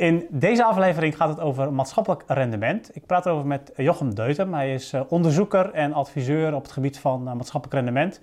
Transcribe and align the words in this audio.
In 0.00 0.26
deze 0.30 0.64
aflevering 0.64 1.16
gaat 1.16 1.28
het 1.28 1.40
over 1.40 1.72
maatschappelijk 1.72 2.22
rendement. 2.26 2.96
Ik 2.96 3.06
praat 3.06 3.26
erover 3.26 3.46
met 3.46 3.72
Jochem 3.76 4.14
Deutem. 4.14 4.54
Hij 4.54 4.74
is 4.74 4.92
eh, 4.92 5.00
onderzoeker 5.08 5.72
en 5.72 5.92
adviseur 5.92 6.54
op 6.54 6.62
het 6.62 6.72
gebied 6.72 6.98
van 6.98 7.28
eh, 7.28 7.34
maatschappelijk 7.34 7.80
rendement. 7.80 8.20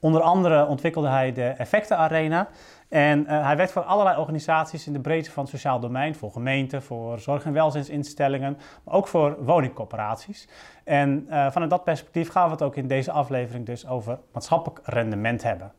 Onder 0.00 0.20
andere 0.20 0.66
ontwikkelde 0.66 1.08
hij 1.08 1.32
de 1.32 1.44
Effectenarena. 1.44 2.48
En 2.88 3.20
uh, 3.20 3.44
hij 3.44 3.56
werkt 3.56 3.72
voor 3.72 3.82
allerlei 3.82 4.18
organisaties 4.18 4.86
in 4.86 4.92
de 4.92 5.00
breedte 5.00 5.30
van 5.30 5.42
het 5.42 5.52
sociaal 5.52 5.80
domein. 5.80 6.14
Voor 6.14 6.30
gemeenten, 6.30 6.82
voor 6.82 7.18
zorg- 7.18 7.44
en 7.44 7.52
welzijnsinstellingen, 7.52 8.58
maar 8.84 8.94
ook 8.94 9.08
voor 9.08 9.44
woningcorporaties. 9.44 10.48
En 10.84 11.26
vanuit 11.28 11.70
dat 11.70 11.84
perspectief 11.84 12.30
gaan 12.30 12.44
we 12.44 12.50
het 12.50 12.62
ook 12.62 12.76
in 12.76 12.86
deze 12.86 13.12
aflevering 13.12 13.66
dus 13.66 13.86
over 13.86 14.18
maatschappelijk 14.32 14.80
rendement 14.84 15.42
hebben. 15.42 15.72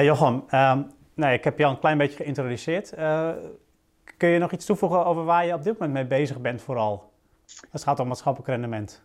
Ja, 0.00 0.06
Jochem, 0.06 0.42
um, 0.54 0.86
nee, 1.14 1.34
ik 1.34 1.44
heb 1.44 1.58
je 1.58 1.64
al 1.64 1.70
een 1.70 1.78
klein 1.78 1.98
beetje 1.98 2.16
geïntroduceerd. 2.16 2.92
Uh, 2.98 3.30
kun 4.16 4.28
je 4.28 4.38
nog 4.38 4.52
iets 4.52 4.64
toevoegen 4.64 5.04
over 5.04 5.24
waar 5.24 5.46
je 5.46 5.54
op 5.54 5.62
dit 5.62 5.72
moment 5.72 5.92
mee 5.92 6.06
bezig 6.06 6.40
bent 6.40 6.62
vooral? 6.62 7.12
Het 7.70 7.82
gaat 7.82 8.00
om 8.00 8.08
maatschappelijk 8.08 8.50
rendement. 8.50 9.02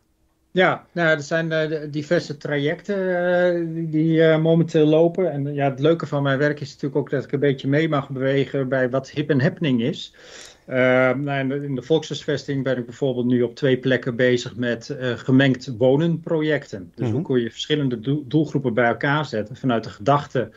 Ja, 0.56 0.86
nou, 0.92 1.10
er 1.10 1.22
zijn 1.22 1.52
uh, 1.52 1.80
diverse 1.92 2.38
trajecten 2.38 2.98
uh, 2.98 3.92
die 3.92 4.18
uh, 4.18 4.38
momenteel 4.38 4.86
lopen. 4.86 5.32
En 5.32 5.54
ja, 5.54 5.70
het 5.70 5.80
leuke 5.80 6.08
van 6.08 6.24
mijn 6.24 6.38
werk 6.38 6.60
is 6.60 6.70
natuurlijk 6.70 6.96
ook 6.96 7.10
dat 7.10 7.24
ik 7.24 7.32
een 7.32 7.40
beetje 7.40 7.68
mee 7.68 7.90
mag 7.90 8.10
bewegen 8.10 8.70
bij 8.70 8.90
wat 8.90 9.10
hip 9.10 9.30
en 9.30 9.42
happening 9.42 9.82
is. 9.82 10.16
nou, 10.66 11.40
in, 11.40 11.50
de, 11.50 11.64
in 11.64 11.76
de 11.76 11.82
volkshuisvesting 11.82 12.64
ben 12.64 12.78
ik 12.78 12.86
bijvoorbeeld 12.86 13.26
nu 13.26 13.42
op 13.42 13.56
twee 13.56 13.78
plekken 13.78 14.16
bezig 14.16 14.56
met 14.56 14.96
gemengd 15.00 15.76
wonen 15.78 16.20
projecten. 16.20 16.92
Dus 16.96 17.10
hoe 17.10 17.22
kun 17.22 17.42
je 17.42 17.52
verschillende 17.52 18.00
do 18.00 18.24
doelgroepen 18.28 18.74
bij 18.74 18.88
elkaar 18.88 19.26
zetten 19.26 19.56
vanuit 19.56 19.84
de 19.84 19.90
gedachte 19.90 20.52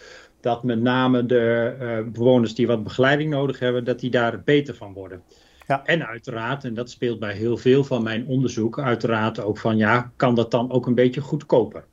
dat 0.48 0.62
met 0.62 0.80
name 0.80 1.26
de 1.26 2.06
bewoners 2.12 2.54
die 2.54 2.66
wat 2.66 2.84
begeleiding 2.84 3.30
nodig 3.30 3.58
hebben, 3.58 3.84
dat 3.84 4.00
die 4.00 4.10
daar 4.10 4.42
beter 4.44 4.74
van 4.74 4.92
worden. 4.92 5.22
Ja. 5.66 5.82
En 5.84 6.06
uiteraard, 6.06 6.64
en 6.64 6.74
dat 6.74 6.90
speelt 6.90 7.18
bij 7.18 7.34
heel 7.34 7.56
veel 7.56 7.84
van 7.84 8.02
mijn 8.02 8.26
onderzoek, 8.26 8.78
uiteraard 8.78 9.40
ook 9.40 9.58
van 9.58 9.76
ja, 9.76 10.12
kan 10.16 10.34
dat 10.34 10.50
dan 10.50 10.70
ook 10.70 10.86
een 10.86 10.94
beetje 10.94 11.20
goedkoper? 11.20 11.84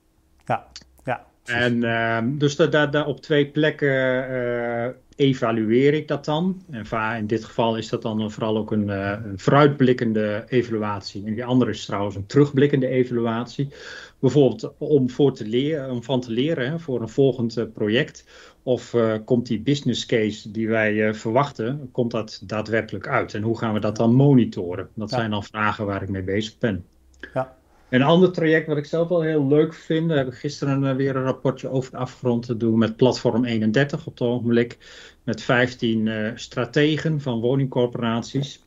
Ja, 0.45 0.67
ja. 1.05 1.25
En 1.45 1.75
uh, 1.75 2.39
dus 2.39 2.55
daar 2.55 2.69
da, 2.69 2.87
da 2.87 3.03
op 3.03 3.21
twee 3.21 3.47
plekken 3.47 4.29
uh, 4.31 4.87
evalueer 5.15 5.93
ik 5.93 6.07
dat 6.07 6.25
dan. 6.25 6.63
En 6.71 7.17
in 7.17 7.27
dit 7.27 7.45
geval 7.45 7.77
is 7.77 7.89
dat 7.89 8.01
dan 8.01 8.31
vooral 8.31 8.57
ook 8.57 8.71
een, 8.71 8.87
uh, 8.87 9.11
een 9.25 9.39
vooruitblikkende 9.39 10.43
evaluatie. 10.47 11.25
En 11.25 11.33
die 11.33 11.45
andere 11.45 11.71
is 11.71 11.85
trouwens 11.85 12.15
een 12.15 12.25
terugblikkende 12.25 12.87
evaluatie. 12.87 13.69
Bijvoorbeeld 14.19 14.73
om, 14.77 15.09
voor 15.09 15.33
te 15.33 15.45
leren, 15.45 15.91
om 15.91 16.03
van 16.03 16.21
te 16.21 16.31
leren 16.31 16.69
hè, 16.69 16.79
voor 16.79 17.01
een 17.01 17.09
volgend 17.09 17.73
project. 17.73 18.25
Of 18.63 18.93
uh, 18.93 19.15
komt 19.25 19.47
die 19.47 19.61
business 19.61 20.05
case 20.05 20.51
die 20.51 20.67
wij 20.67 20.93
uh, 20.93 21.13
verwachten, 21.13 21.89
komt 21.91 22.11
dat 22.11 22.41
daadwerkelijk 22.43 23.07
uit? 23.07 23.33
En 23.33 23.41
hoe 23.41 23.57
gaan 23.57 23.73
we 23.73 23.79
dat 23.79 23.95
dan 23.95 24.13
monitoren? 24.13 24.89
Dat 24.93 25.09
ja. 25.09 25.17
zijn 25.17 25.29
dan 25.29 25.43
vragen 25.43 25.85
waar 25.85 26.01
ik 26.01 26.09
mee 26.09 26.23
bezig 26.23 26.57
ben. 26.57 26.85
Ja. 27.33 27.57
Een 27.89 28.01
ander 28.01 28.31
traject 28.31 28.67
wat 28.67 28.77
ik 28.77 28.85
zelf 28.85 29.07
wel 29.07 29.21
heel 29.21 29.47
leuk 29.47 29.73
vind, 29.73 30.09
daar 30.09 30.17
heb 30.17 30.27
ik 30.27 30.33
gisteren 30.33 30.95
weer 30.95 31.15
een 31.15 31.23
rapportje 31.23 31.69
over 31.69 31.97
afgerond 31.97 32.45
te 32.45 32.57
doen 32.57 32.77
met 32.77 32.95
Platform 32.95 33.45
31 33.45 34.05
op 34.05 34.13
het 34.13 34.27
ogenblik. 34.27 34.77
Met 35.23 35.41
15 35.41 36.31
strategen 36.35 37.21
van 37.21 37.39
woningcorporaties. 37.39 38.63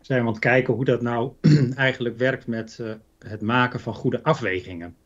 Zijn 0.00 0.20
we 0.20 0.26
aan 0.26 0.32
het 0.32 0.42
kijken 0.42 0.74
hoe 0.74 0.84
dat 0.84 1.02
nou 1.02 1.32
eigenlijk 1.76 2.18
werkt 2.18 2.46
met 2.46 2.80
het 3.24 3.40
maken 3.40 3.80
van 3.80 3.94
goede 3.94 4.22
afwegingen. 4.22 4.96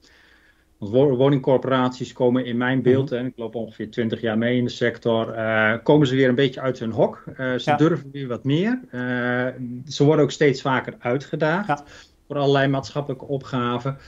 Want 0.79 1.17
woningcorporaties 1.17 2.13
komen 2.13 2.45
in 2.45 2.57
mijn 2.57 2.83
beeld, 2.83 3.13
en 3.13 3.27
ik 3.27 3.33
loop 3.37 3.55
ongeveer 3.55 3.91
20 3.91 4.21
jaar 4.21 4.39
mee 4.39 4.57
in 4.57 4.65
de 4.65 4.71
sector, 4.71 5.35
uh, 5.37 5.75
komen 5.83 6.07
ze 6.07 6.15
weer 6.15 6.29
een 6.29 6.35
beetje 6.35 6.61
uit 6.61 6.79
hun 6.79 6.91
hok. 6.91 7.25
Uh, 7.31 7.37
ze 7.37 7.71
ja. 7.71 7.77
durven 7.77 8.11
weer 8.13 8.29
wat 8.29 8.45
meer. 8.45 8.81
Uh, 8.93 9.47
ze 9.87 10.05
worden 10.05 10.25
ook 10.25 10.31
steeds 10.31 10.63
vaker 10.63 10.95
uitgedaagd 10.99 11.69
ja. 11.69 11.85
voor 12.27 12.37
allerlei 12.37 12.69
maatschappelijke 12.69 13.25
opgaven. 13.25 13.99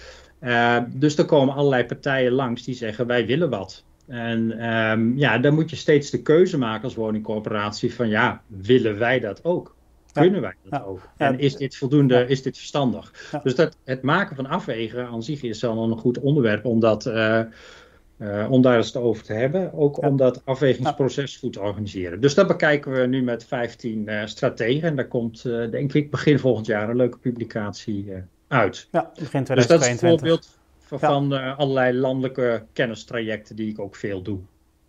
dus 0.88 1.18
er 1.18 1.24
komen 1.24 1.54
allerlei 1.54 1.84
partijen 1.84 2.32
langs 2.32 2.62
die 2.62 2.74
zeggen 2.74 3.06
wij 3.06 3.26
willen 3.26 3.50
wat. 3.50 3.84
En 4.06 4.72
um, 4.72 5.18
ja, 5.18 5.38
dan 5.38 5.54
moet 5.54 5.70
je 5.70 5.76
steeds 5.76 6.10
de 6.10 6.22
keuze 6.22 6.58
maken 6.58 6.84
als 6.84 6.94
woningcorporatie 6.94 7.94
van 7.94 8.08
ja, 8.08 8.42
willen 8.46 8.98
wij 8.98 9.20
dat 9.20 9.44
ook? 9.44 9.76
Kunnen 10.12 10.41
wij 10.41 10.54
dat 10.65 10.84
ook? 10.84 11.09
En 11.16 11.38
is 11.38 11.56
dit 11.56 11.76
voldoende, 11.76 12.26
is 12.26 12.43
dit 12.43 12.56
verstandig? 12.56 13.31
Dus 13.43 13.54
dat, 13.54 13.76
het 13.84 14.03
maken 14.03 14.37
van 14.37 14.47
afwegen 14.47 15.06
aan 15.06 15.22
zich 15.22 15.43
is 15.43 15.59
dan 15.59 15.78
een 15.78 15.98
goed 15.98 16.19
onderwerp 16.19 16.65
om, 16.65 16.81
dat, 16.81 17.06
uh, 17.06 17.41
uh, 18.19 18.47
om 18.50 18.62
daar 18.62 18.76
eens 18.76 18.97
over 18.97 19.25
te 19.25 19.32
hebben. 19.32 19.72
Ook 19.72 20.03
om 20.03 20.16
dat 20.16 20.43
afwegingsproces 20.44 21.37
goed 21.37 21.53
te 21.53 21.60
organiseren. 21.60 22.21
Dus 22.21 22.34
dat 22.34 22.47
bekijken 22.47 22.93
we 22.93 23.06
nu 23.06 23.22
met 23.22 23.44
15 23.44 24.09
uh, 24.09 24.26
strategen. 24.26 24.88
En 24.88 24.97
daar 24.97 25.09
komt, 25.09 25.43
denk 25.43 25.93
ik, 25.93 26.10
begin 26.10 26.38
volgend 26.38 26.66
jaar 26.66 26.88
een 26.88 26.97
leuke 26.97 27.19
publicatie 27.19 28.12
uit. 28.48 28.88
Ja, 28.91 29.10
begin 29.19 29.44
2022. 29.44 29.56
Dus 29.56 29.66
dat 29.66 29.81
is 29.81 29.88
een 29.88 30.09
voorbeeld 30.09 30.59
van, 30.78 30.98
van 30.98 31.56
allerlei 31.56 31.98
landelijke 31.98 32.62
kennistrajecten 32.72 33.56
die 33.56 33.71
ik 33.71 33.78
ook 33.78 33.97
veel 33.97 34.22
doe. 34.22 34.38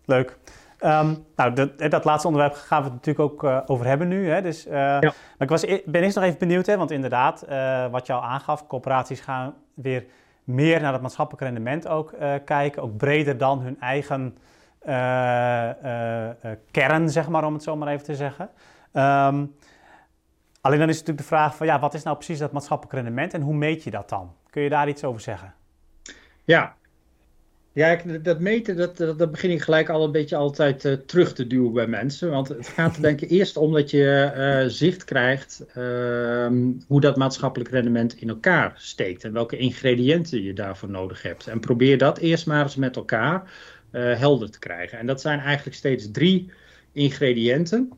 Leuk. 0.04 0.38
Um, 0.84 1.24
nou, 1.36 1.52
dat, 1.52 1.90
dat, 1.90 2.04
laatste 2.04 2.26
onderwerp 2.26 2.54
gaan 2.54 2.78
we 2.78 2.84
het 2.84 2.94
natuurlijk 2.94 3.32
ook 3.32 3.44
uh, 3.44 3.58
over 3.66 3.86
hebben 3.86 4.08
nu. 4.08 4.28
Hè? 4.28 4.42
Dus, 4.42 4.66
uh, 4.66 4.72
ja. 4.72 5.00
Maar 5.00 5.12
ik 5.38 5.48
was, 5.48 5.64
ben 5.84 6.02
eerst 6.02 6.16
nog 6.16 6.24
even 6.24 6.38
benieuwd, 6.38 6.66
hè? 6.66 6.76
want 6.76 6.90
inderdaad, 6.90 7.44
uh, 7.48 7.86
wat 7.86 8.10
al 8.10 8.22
aangaf, 8.22 8.66
corporaties 8.66 9.20
gaan 9.20 9.54
weer 9.74 10.04
meer 10.44 10.80
naar 10.80 10.92
het 10.92 11.02
maatschappelijk 11.02 11.44
rendement 11.44 11.88
ook 11.88 12.14
kijken. 12.44 12.82
Ook 12.82 12.96
breder 12.96 13.38
dan 13.38 13.60
hun 13.60 13.80
eigen 13.80 14.36
kern, 16.70 17.10
zeg 17.10 17.28
maar, 17.28 17.44
om 17.44 17.52
het 17.52 17.62
zo 17.62 17.76
maar 17.76 17.88
even 17.88 18.04
te 18.04 18.14
zeggen. 18.16 18.48
Um, 18.92 19.54
alleen 20.60 20.78
dan 20.78 20.88
is 20.88 20.98
natuurlijk 20.98 21.18
de 21.18 21.34
vraag 21.34 21.56
van, 21.56 21.66
ja, 21.66 21.78
wat 21.78 21.94
is 21.94 22.02
nou 22.02 22.16
precies 22.16 22.38
dat 22.38 22.52
maatschappelijk 22.52 22.94
rendement 22.94 23.34
en 23.34 23.40
hoe 23.40 23.54
meet 23.54 23.84
je 23.84 23.90
dat 23.90 24.08
dan? 24.08 24.32
Kun 24.50 24.62
je 24.62 24.68
daar 24.68 24.88
iets 24.88 25.04
over 25.04 25.20
zeggen? 25.20 25.54
Ja, 26.44 26.74
ja, 27.74 28.00
dat 28.22 28.40
meten, 28.40 28.76
dat, 28.76 28.96
dat, 28.96 29.30
begin 29.30 29.50
ik 29.50 29.60
gelijk 29.60 29.88
al 29.88 30.04
een 30.04 30.12
beetje 30.12 30.36
altijd 30.36 30.84
uh, 30.84 30.92
terug 30.92 31.32
te 31.32 31.46
duwen 31.46 31.72
bij 31.72 31.86
mensen. 31.86 32.30
Want 32.30 32.48
het 32.48 32.68
gaat 32.68 32.96
er 32.96 33.02
denk 33.02 33.20
ik 33.20 33.30
eerst 33.30 33.56
om 33.56 33.72
dat 33.72 33.90
je 33.90 34.32
uh, 34.36 34.70
zicht 34.70 35.04
krijgt 35.04 35.64
uh, 35.76 36.46
hoe 36.86 37.00
dat 37.00 37.16
maatschappelijk 37.16 37.70
rendement 37.70 38.14
in 38.14 38.28
elkaar 38.28 38.72
steekt. 38.76 39.24
En 39.24 39.32
welke 39.32 39.56
ingrediënten 39.56 40.42
je 40.42 40.52
daarvoor 40.52 40.90
nodig 40.90 41.22
hebt. 41.22 41.46
En 41.46 41.60
probeer 41.60 41.98
dat 41.98 42.18
eerst 42.18 42.46
maar 42.46 42.62
eens 42.62 42.76
met 42.76 42.96
elkaar 42.96 43.50
helder 43.92 44.50
te 44.50 44.58
krijgen. 44.58 44.98
En 44.98 45.06
dat 45.06 45.20
zijn 45.20 45.38
eigenlijk 45.40 45.76
steeds 45.76 46.10
drie 46.10 46.50
ingrediënten. 46.92 47.90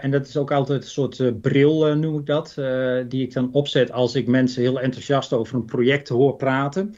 en 0.00 0.10
dat 0.10 0.26
is 0.26 0.36
ook 0.36 0.50
altijd 0.50 0.82
een 0.82 0.88
soort 0.88 1.40
bril, 1.40 1.96
noem 1.96 2.18
ik 2.18 2.26
dat. 2.26 2.54
die 3.08 3.22
ik 3.22 3.32
dan 3.32 3.52
opzet 3.52 3.92
als 3.92 4.14
ik 4.14 4.26
mensen 4.26 4.62
heel 4.62 4.80
enthousiast 4.80 5.32
over 5.32 5.54
een 5.54 5.64
project 5.64 6.08
hoor 6.08 6.36
praten 6.36 6.94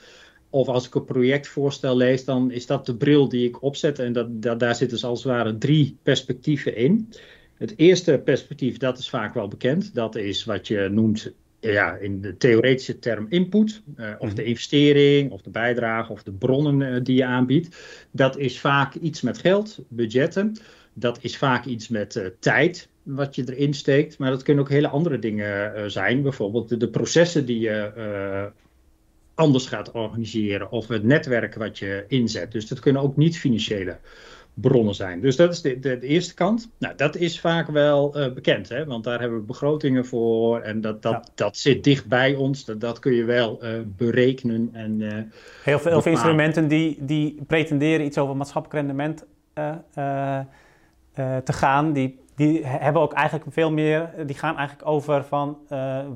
of 0.51 0.69
als 0.69 0.87
ik 0.87 0.95
een 0.95 1.05
projectvoorstel 1.05 1.97
lees, 1.97 2.25
dan 2.25 2.51
is 2.51 2.67
dat 2.67 2.87
de 2.87 2.97
bril 2.97 3.29
die 3.29 3.49
ik 3.49 3.63
opzet. 3.63 3.99
En 3.99 4.13
dat, 4.13 4.43
dat, 4.43 4.61
daar 4.61 4.75
zitten 4.75 4.97
dus 4.97 5.07
als 5.07 5.25
het 5.25 5.33
ware 5.33 5.59
drie 5.59 5.97
perspectieven 6.03 6.77
in. 6.77 7.09
Het 7.55 7.73
eerste 7.77 8.21
perspectief, 8.25 8.77
dat 8.77 8.99
is 8.99 9.09
vaak 9.09 9.35
wel 9.35 9.49
bekend. 9.49 9.95
Dat 9.95 10.17
is 10.17 10.45
wat 10.45 10.69
je 10.69 10.89
noemt 10.93 11.33
ja, 11.61 11.95
in 11.95 12.21
de 12.21 12.37
theoretische 12.37 12.99
term 12.99 13.27
input. 13.29 13.83
Uh, 13.97 14.11
of 14.19 14.35
de 14.35 14.45
investering, 14.45 15.31
of 15.31 15.43
de 15.43 15.51
bijdrage, 15.51 16.13
of 16.13 16.23
de 16.23 16.33
bronnen 16.33 16.81
uh, 16.81 17.01
die 17.03 17.17
je 17.17 17.25
aanbiedt. 17.25 17.77
Dat 18.11 18.39
is 18.39 18.61
vaak 18.61 18.95
iets 18.95 19.21
met 19.21 19.39
geld, 19.39 19.79
budgetten. 19.89 20.57
Dat 20.93 21.19
is 21.21 21.37
vaak 21.37 21.65
iets 21.65 21.89
met 21.89 22.15
uh, 22.15 22.27
tijd, 22.39 22.89
wat 23.03 23.35
je 23.35 23.53
erin 23.55 23.75
steekt. 23.75 24.19
Maar 24.19 24.31
dat 24.31 24.43
kunnen 24.43 24.65
ook 24.65 24.71
hele 24.71 24.89
andere 24.89 25.19
dingen 25.19 25.91
zijn. 25.91 26.23
Bijvoorbeeld 26.23 26.69
de, 26.69 26.77
de, 26.77 26.89
processen 26.89 27.47
die 27.47 27.61
je 27.61 27.93
anders 29.41 29.67
gaat 29.67 29.91
organiseren 29.91 30.71
of 30.71 30.89
het 30.89 31.05
netwerk 31.05 31.55
wat 31.55 31.79
je 31.79 32.05
inzet. 32.09 32.53
Dus 32.53 32.69
dat 32.69 32.81
kunnen 32.81 33.03
ook 33.03 33.17
niet 33.17 33.39
financiële 33.39 33.97
bronnen 34.55 34.95
zijn. 34.95 35.21
Dus 35.21 35.37
dat 35.37 35.53
is 35.53 35.63
de, 35.63 35.79
de, 35.79 35.99
de 35.99 36.07
eerste 36.07 36.35
kant. 36.35 36.71
Nou, 36.79 36.95
dat 36.97 37.17
is 37.17 37.41
vaak 37.41 37.69
wel 37.71 38.19
uh, 38.19 38.33
bekend, 38.33 38.69
hè? 38.69 38.85
want 38.85 39.05
daar 39.05 39.21
hebben 39.21 39.39
we 39.39 39.45
begrotingen 39.45 40.07
voor 40.07 40.61
en 40.61 40.81
dat, 40.81 41.03
dat, 41.03 41.13
ja. 41.13 41.33
dat 41.35 41.57
zit 41.57 41.85
dicht 41.85 42.07
bij 42.07 42.35
ons. 42.35 42.65
Dat, 42.65 42.81
dat 42.81 42.99
kun 42.99 43.13
je 43.13 43.25
wel 43.25 43.65
uh, 43.65 43.71
berekenen. 43.87 44.71
En, 44.73 45.01
uh, 45.01 45.13
Heel 45.65 45.79
veel, 45.79 46.03
veel 46.03 46.13
instrumenten 46.13 46.69
die, 46.69 46.97
die 47.01 47.43
pretenderen 47.47 48.07
iets 48.07 48.19
over 48.19 48.37
maatschappelijk 48.37 48.81
rendement 48.81 49.25
te 51.45 51.53
gaan, 51.53 51.93
die, 51.93 52.19
die 52.37 52.67
hebben 52.67 53.03
ook 53.03 53.13
eigenlijk 53.13 53.47
veel 53.51 53.71
meer, 53.71 54.11
die 54.27 54.37
gaan 54.37 54.57
eigenlijk 54.57 54.89
over 54.89 55.25
van 55.25 55.59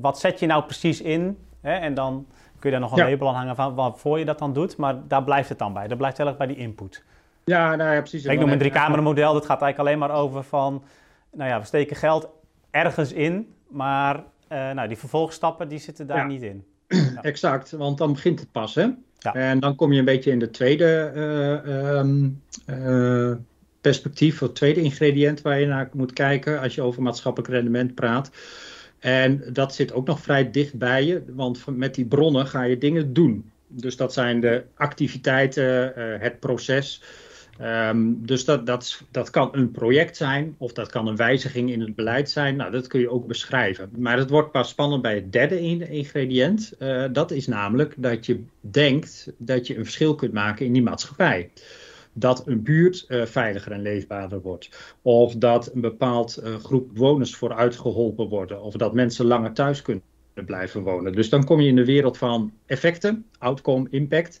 wat 0.01 0.19
zet 0.19 0.39
je 0.39 0.45
nou 0.45 0.63
precies 0.63 1.01
in 1.01 1.37
hè? 1.61 1.73
en 1.73 1.93
dan 1.93 2.25
kun 2.59 2.69
je 2.69 2.71
daar 2.71 2.79
nog 2.79 2.91
een 2.91 3.05
ja. 3.05 3.09
label 3.09 3.27
aan 3.27 3.35
hangen 3.35 3.55
van 3.55 3.75
waarvoor 3.75 4.19
je 4.19 4.25
dat 4.25 4.39
dan 4.39 4.53
doet. 4.53 4.77
Maar 4.77 4.95
daar 5.07 5.23
blijft 5.23 5.49
het 5.49 5.59
dan 5.59 5.73
bij. 5.73 5.87
Dat 5.87 5.97
blijft 5.97 6.17
heel 6.17 6.27
erg 6.27 6.37
bij 6.37 6.47
die 6.47 6.57
input. 6.57 7.03
Ja, 7.43 7.75
nou 7.75 7.93
ja, 7.93 7.99
precies. 7.99 8.25
Ik 8.25 8.39
noem 8.39 8.49
een 8.49 8.57
drie 8.57 9.01
model. 9.01 9.33
Dat 9.33 9.45
gaat 9.45 9.61
eigenlijk 9.61 9.79
alleen 9.79 9.99
maar 9.99 10.21
over 10.21 10.43
van... 10.43 10.83
Nou 11.31 11.49
ja, 11.49 11.59
we 11.59 11.65
steken 11.65 11.95
geld 11.95 12.29
ergens 12.71 13.13
in. 13.13 13.53
Maar 13.67 14.15
uh, 14.15 14.71
nou, 14.71 14.87
die 14.87 14.97
vervolgstappen 14.97 15.67
die 15.67 15.79
zitten 15.79 16.07
daar 16.07 16.17
ja. 16.17 16.25
niet 16.25 16.41
in. 16.41 16.65
exact, 17.21 17.71
want 17.71 17.97
dan 17.97 18.13
begint 18.13 18.39
het 18.39 18.51
pas, 18.51 18.75
hè? 18.75 18.87
Ja. 19.17 19.33
En 19.33 19.59
dan 19.59 19.75
kom 19.75 19.91
je 19.91 19.99
een 19.99 20.05
beetje 20.05 20.31
in 20.31 20.39
de 20.39 20.49
tweede 20.49 21.11
uh, 22.67 23.31
perspectief, 23.81 24.39
het 24.39 24.55
tweede 24.55 24.81
ingrediënt 24.81 25.41
waar 25.41 25.59
je 25.59 25.65
naar 25.65 25.89
moet 25.93 26.13
kijken 26.13 26.61
als 26.61 26.75
je 26.75 26.81
over 26.81 27.01
maatschappelijk 27.01 27.53
rendement 27.53 27.95
praat. 27.95 28.31
En 28.99 29.43
dat 29.53 29.75
zit 29.75 29.93
ook 29.93 30.07
nog 30.07 30.19
vrij 30.19 30.51
dicht 30.51 30.73
bij 30.73 31.05
je, 31.05 31.23
want 31.27 31.65
met 31.65 31.95
die 31.95 32.05
bronnen 32.05 32.47
ga 32.47 32.63
je 32.63 32.77
dingen 32.77 33.13
doen. 33.13 33.51
Dus 33.67 33.97
dat 33.97 34.13
zijn 34.13 34.39
de 34.39 34.63
activiteiten, 34.75 35.93
het 36.19 36.39
proces. 36.39 37.01
Ehm, 37.57 38.13
dus 38.17 38.45
dat, 38.45 38.65
dat, 38.65 39.01
dat 39.11 39.29
kan 39.29 39.49
een 39.51 39.71
project 39.71 40.17
zijn 40.17 40.55
of 40.57 40.73
dat 40.73 40.91
kan 40.91 41.07
een 41.07 41.15
wijziging 41.15 41.71
in 41.71 41.81
het 41.81 41.95
beleid 41.95 42.29
zijn. 42.29 42.55
Nou, 42.55 42.71
dat 42.71 42.87
kun 42.87 42.99
je 42.99 43.09
ook 43.09 43.27
beschrijven. 43.27 43.89
Maar 43.97 44.17
het 44.17 44.29
wordt 44.29 44.51
pas 44.51 44.69
spannend 44.69 45.01
bij 45.01 45.15
het 45.15 45.31
derde 45.31 45.59
ingrediënt. 45.89 46.73
Uh, 46.79 47.05
dat 47.11 47.31
is 47.31 47.47
namelijk 47.47 47.93
dat 47.97 48.25
je 48.25 48.43
denkt 48.59 49.31
dat 49.37 49.67
je 49.67 49.77
een 49.77 49.83
verschil 49.83 50.15
kunt 50.15 50.33
maken 50.33 50.65
in 50.65 50.73
die 50.73 50.83
maatschappij. 50.83 51.49
Dat 52.17 52.47
een 52.47 52.63
buurt 52.63 53.05
uh, 53.07 53.25
veiliger 53.25 53.71
en 53.71 53.81
leefbaarder 53.81 54.41
wordt. 54.41 54.95
Of 55.01 55.35
dat 55.35 55.71
een 55.73 55.81
bepaald 55.81 56.39
uh, 56.43 56.55
groep 56.55 56.93
bewoners 56.93 57.35
vooruit 57.35 57.75
geholpen 57.75 58.27
worden. 58.27 58.61
Of 58.61 58.73
dat 58.73 58.93
mensen 58.93 59.25
langer 59.25 59.53
thuis 59.53 59.81
kunnen 59.81 60.03
blijven 60.45 60.81
wonen. 60.81 61.13
Dus 61.13 61.29
dan 61.29 61.43
kom 61.43 61.61
je 61.61 61.67
in 61.67 61.75
de 61.75 61.85
wereld 61.85 62.17
van 62.17 62.53
effecten, 62.65 63.25
outcome, 63.37 63.87
impact. 63.89 64.39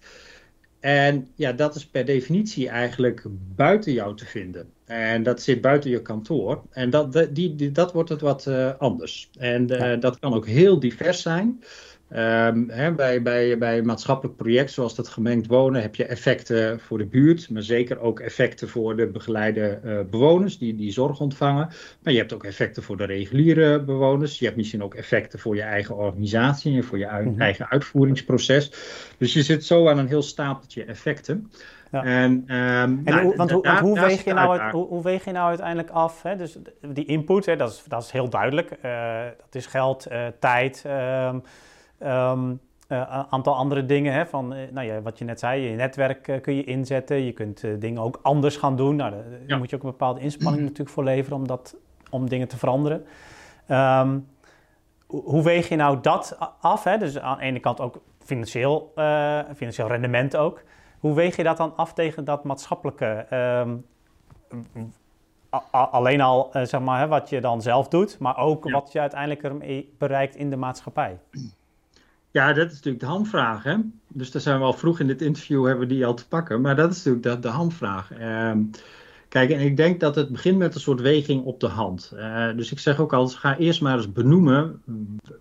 En 0.79 1.27
ja, 1.35 1.51
dat 1.51 1.75
is 1.75 1.85
per 1.85 2.05
definitie 2.05 2.69
eigenlijk 2.69 3.23
buiten 3.55 3.93
jou 3.93 4.15
te 4.15 4.25
vinden. 4.25 4.69
En 4.85 5.23
dat 5.23 5.41
zit 5.41 5.61
buiten 5.61 5.89
je 5.89 6.01
kantoor. 6.01 6.63
En 6.69 6.89
dat, 6.89 7.29
die, 7.31 7.55
die 7.55 7.71
dat 7.71 7.93
wordt 7.93 8.09
het 8.09 8.21
wat 8.21 8.45
uh, 8.45 8.71
anders. 8.77 9.29
En 9.37 9.67
dat 9.99 10.19
kan 10.19 10.33
ook 10.33 10.47
heel 10.47 10.79
divers 10.79 11.21
zijn. 11.21 11.63
Um, 12.09 12.69
hè, 12.69 12.91
bij, 12.91 13.21
bij, 13.21 13.57
bij 13.57 13.77
een 13.77 13.85
maatschappelijk 13.85 14.37
project 14.37 14.71
zoals 14.71 14.95
dat 14.95 15.07
gemengd 15.07 15.47
wonen 15.47 15.81
heb 15.81 15.95
je 15.95 16.05
effecten 16.05 16.79
voor 16.79 16.97
de 16.97 17.05
buurt, 17.05 17.49
maar 17.49 17.61
zeker 17.61 17.99
ook 17.99 18.19
effecten 18.19 18.69
voor 18.69 18.95
de 18.95 19.07
begeleide 19.07 19.79
uh, 19.83 19.99
bewoners 20.09 20.57
die, 20.57 20.75
die 20.75 20.91
zorg 20.91 21.19
ontvangen. 21.19 21.69
Maar 22.03 22.13
je 22.13 22.19
hebt 22.19 22.33
ook 22.33 22.43
effecten 22.43 22.83
voor 22.83 22.97
de 22.97 23.05
reguliere 23.05 23.83
bewoners. 23.83 24.39
Je 24.39 24.45
hebt 24.45 24.57
misschien 24.57 24.83
ook 24.83 24.93
effecten 24.93 25.39
voor 25.39 25.55
je 25.55 25.61
eigen 25.61 25.95
organisatie 25.95 26.75
en 26.75 26.83
voor 26.83 26.97
je 26.97 27.05
mm 27.05 27.27
-hmm. 27.27 27.41
eigen 27.41 27.69
uitvoeringsproces. 27.69 28.71
Dus 29.17 29.33
je 29.33 29.43
zit 29.43 29.65
zo 29.65 29.89
aan 29.89 29.97
een 29.97 30.07
heel 30.07 30.21
stapeltje 30.21 30.83
effecten. 30.83 31.51
Ja. 31.91 32.03
En, 32.03 32.31
um, 32.31 32.47
en 32.47 33.03
nou, 33.03 33.23
hoe, 33.23 33.35
want, 33.35 33.51
want 33.51 33.79
hoe, 33.79 33.99
weeg 33.99 34.23
je 34.23 34.33
nou 34.33 34.59
het, 34.59 34.71
hoe, 34.71 34.87
hoe, 34.87 35.03
weeg 35.03 35.25
je 35.25 35.31
nou 35.31 35.47
uiteindelijk 35.47 35.89
af? 35.89 36.21
Hè? 36.21 36.35
Dus 36.35 36.57
die 36.81 37.05
input, 37.05 37.45
hè, 37.45 37.55
dat, 37.55 37.71
is, 37.71 37.83
dat 37.87 38.03
is 38.03 38.11
heel 38.11 38.29
duidelijk. 38.29 38.71
Uh, 38.85 39.23
dat 39.23 39.55
is 39.55 39.65
geld, 39.65 40.11
uh, 40.11 40.27
tijd. 40.39 40.83
Uh, 40.87 41.35
Um, 42.05 42.59
uh, 42.89 43.25
aantal 43.29 43.55
andere 43.55 43.85
dingen, 43.85 44.13
hè, 44.13 44.25
van, 44.25 44.53
uh, 44.53 44.59
nou 44.71 44.87
ja, 44.87 45.01
wat 45.01 45.17
je 45.17 45.25
net 45.25 45.39
zei, 45.39 45.61
je 45.61 45.75
netwerk 45.75 46.27
uh, 46.27 46.41
kun 46.41 46.55
je 46.55 46.63
inzetten. 46.63 47.21
Je 47.21 47.31
kunt 47.31 47.63
dingen 47.79 48.01
ook 48.01 48.19
anders 48.21 48.57
gaan 48.57 48.75
doen. 48.75 48.95
Nou, 48.95 49.11
daar 49.11 49.23
ja. 49.47 49.57
moet 49.57 49.69
je 49.69 49.75
ook 49.75 49.83
een 49.83 49.89
bepaalde 49.89 50.19
inspanning 50.19 50.63
natuurlijk 50.67 50.89
voor 50.89 51.03
leveren 51.03 51.37
om, 51.37 51.47
dat, 51.47 51.75
om 52.09 52.29
dingen 52.29 52.47
te 52.47 52.57
veranderen. 52.57 53.05
Um, 53.69 54.27
hoe 55.07 55.43
weeg 55.43 55.69
je 55.69 55.75
nou 55.75 55.97
dat 56.01 56.37
af? 56.61 56.83
Hè? 56.83 56.97
Dus 56.97 57.19
aan 57.19 57.37
de 57.37 57.43
ene 57.43 57.59
kant 57.59 57.79
ook 57.79 58.01
financieel, 58.19 58.91
financieel 59.55 59.87
rendement 59.87 60.37
ook. 60.37 60.63
Hoe 60.99 61.13
weeg 61.13 61.35
je 61.35 61.43
dat 61.43 61.57
dan 61.57 61.75
af 61.75 61.93
tegen 61.93 62.25
dat 62.25 62.43
maatschappelijke? 62.43 63.25
Um, 63.33 63.85
alleen 65.71 66.21
al 66.21 66.49
zeg 66.63 66.81
maar, 66.81 66.99
hè, 66.99 67.07
wat 67.07 67.29
je 67.29 67.41
dan 67.41 67.61
zelf 67.61 67.87
doet, 67.87 68.19
maar 68.19 68.37
ook 68.37 68.65
ja. 68.65 68.71
wat 68.71 68.91
je 68.91 68.99
uiteindelijk 68.99 69.43
ermee 69.43 69.95
bereikt 69.97 70.35
in 70.35 70.49
de 70.49 70.57
maatschappij. 70.57 71.19
Ja, 72.35 72.53
dat 72.53 72.67
is 72.67 72.73
natuurlijk 72.73 73.03
de 73.03 73.09
hamvraag. 73.09 73.63
Hè? 73.63 73.75
Dus 74.07 74.31
daar 74.31 74.41
zijn 74.41 74.59
we 74.59 74.65
al 74.65 74.73
vroeg 74.73 74.99
in 74.99 75.07
dit 75.07 75.21
interview 75.21 75.65
hebben 75.65 75.87
we 75.87 75.93
die 75.93 76.05
al 76.05 76.13
te 76.13 76.27
pakken. 76.27 76.61
Maar 76.61 76.75
dat 76.75 76.91
is 76.91 77.03
natuurlijk 77.03 77.23
de, 77.23 77.39
de 77.39 77.53
hamvraag. 77.53 78.11
Uh, 78.19 78.51
kijk, 79.29 79.49
en 79.49 79.59
ik 79.59 79.77
denk 79.77 79.99
dat 79.99 80.15
het 80.15 80.29
begint 80.29 80.57
met 80.57 80.75
een 80.75 80.81
soort 80.81 81.01
weging 81.01 81.43
op 81.43 81.59
de 81.59 81.67
hand. 81.67 82.11
Uh, 82.15 82.55
dus 82.55 82.71
ik 82.71 82.79
zeg 82.79 82.99
ook 82.99 83.13
altijd, 83.13 83.39
ga 83.39 83.57
eerst 83.57 83.81
maar 83.81 83.97
eens 83.97 84.11
benoemen 84.11 84.81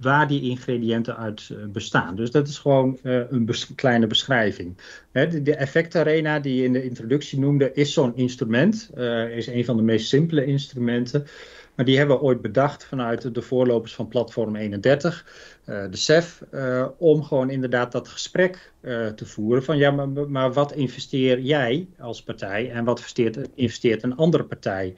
waar 0.00 0.28
die 0.28 0.42
ingrediënten 0.42 1.16
uit 1.16 1.48
uh, 1.52 1.58
bestaan. 1.66 2.16
Dus 2.16 2.30
dat 2.30 2.48
is 2.48 2.58
gewoon 2.58 2.98
uh, 3.02 3.30
een 3.30 3.48
kleine 3.74 4.06
beschrijving. 4.06 4.76
Hè, 5.12 5.28
de, 5.28 5.42
de 5.42 5.56
effectarena 5.56 6.40
die 6.40 6.56
je 6.56 6.64
in 6.64 6.72
de 6.72 6.84
introductie 6.84 7.38
noemde, 7.38 7.72
is 7.72 7.92
zo'n 7.92 8.16
instrument. 8.16 8.90
is 9.30 9.46
een 9.46 9.64
van 9.64 9.76
de 9.76 9.82
meest 9.82 10.08
simpele 10.08 10.44
instrumenten. 10.44 11.26
Maar 11.74 11.84
die 11.84 11.98
hebben 11.98 12.16
we 12.16 12.22
ooit 12.22 12.40
bedacht 12.40 12.84
vanuit 12.84 13.34
de 13.34 13.42
voorlopers 13.42 13.94
van 13.94 14.08
Platform 14.08 14.56
31, 14.56 15.26
uh, 15.68 15.84
de 15.90 15.96
CEF, 15.96 16.42
uh, 16.52 16.86
om 16.98 17.22
gewoon 17.22 17.50
inderdaad 17.50 17.92
dat 17.92 18.08
gesprek 18.08 18.72
uh, 18.80 19.06
te 19.06 19.26
voeren 19.26 19.64
van 19.64 19.76
ja, 19.76 19.90
maar, 19.90 20.08
maar, 20.08 20.52
wat 20.52 20.72
investeer 20.72 21.40
jij 21.40 21.88
als 21.98 22.22
partij 22.22 22.70
en 22.70 22.84
wat 22.84 22.98
investeert, 22.98 23.38
investeert 23.54 24.02
een 24.02 24.16
andere 24.16 24.44
partij? 24.44 24.94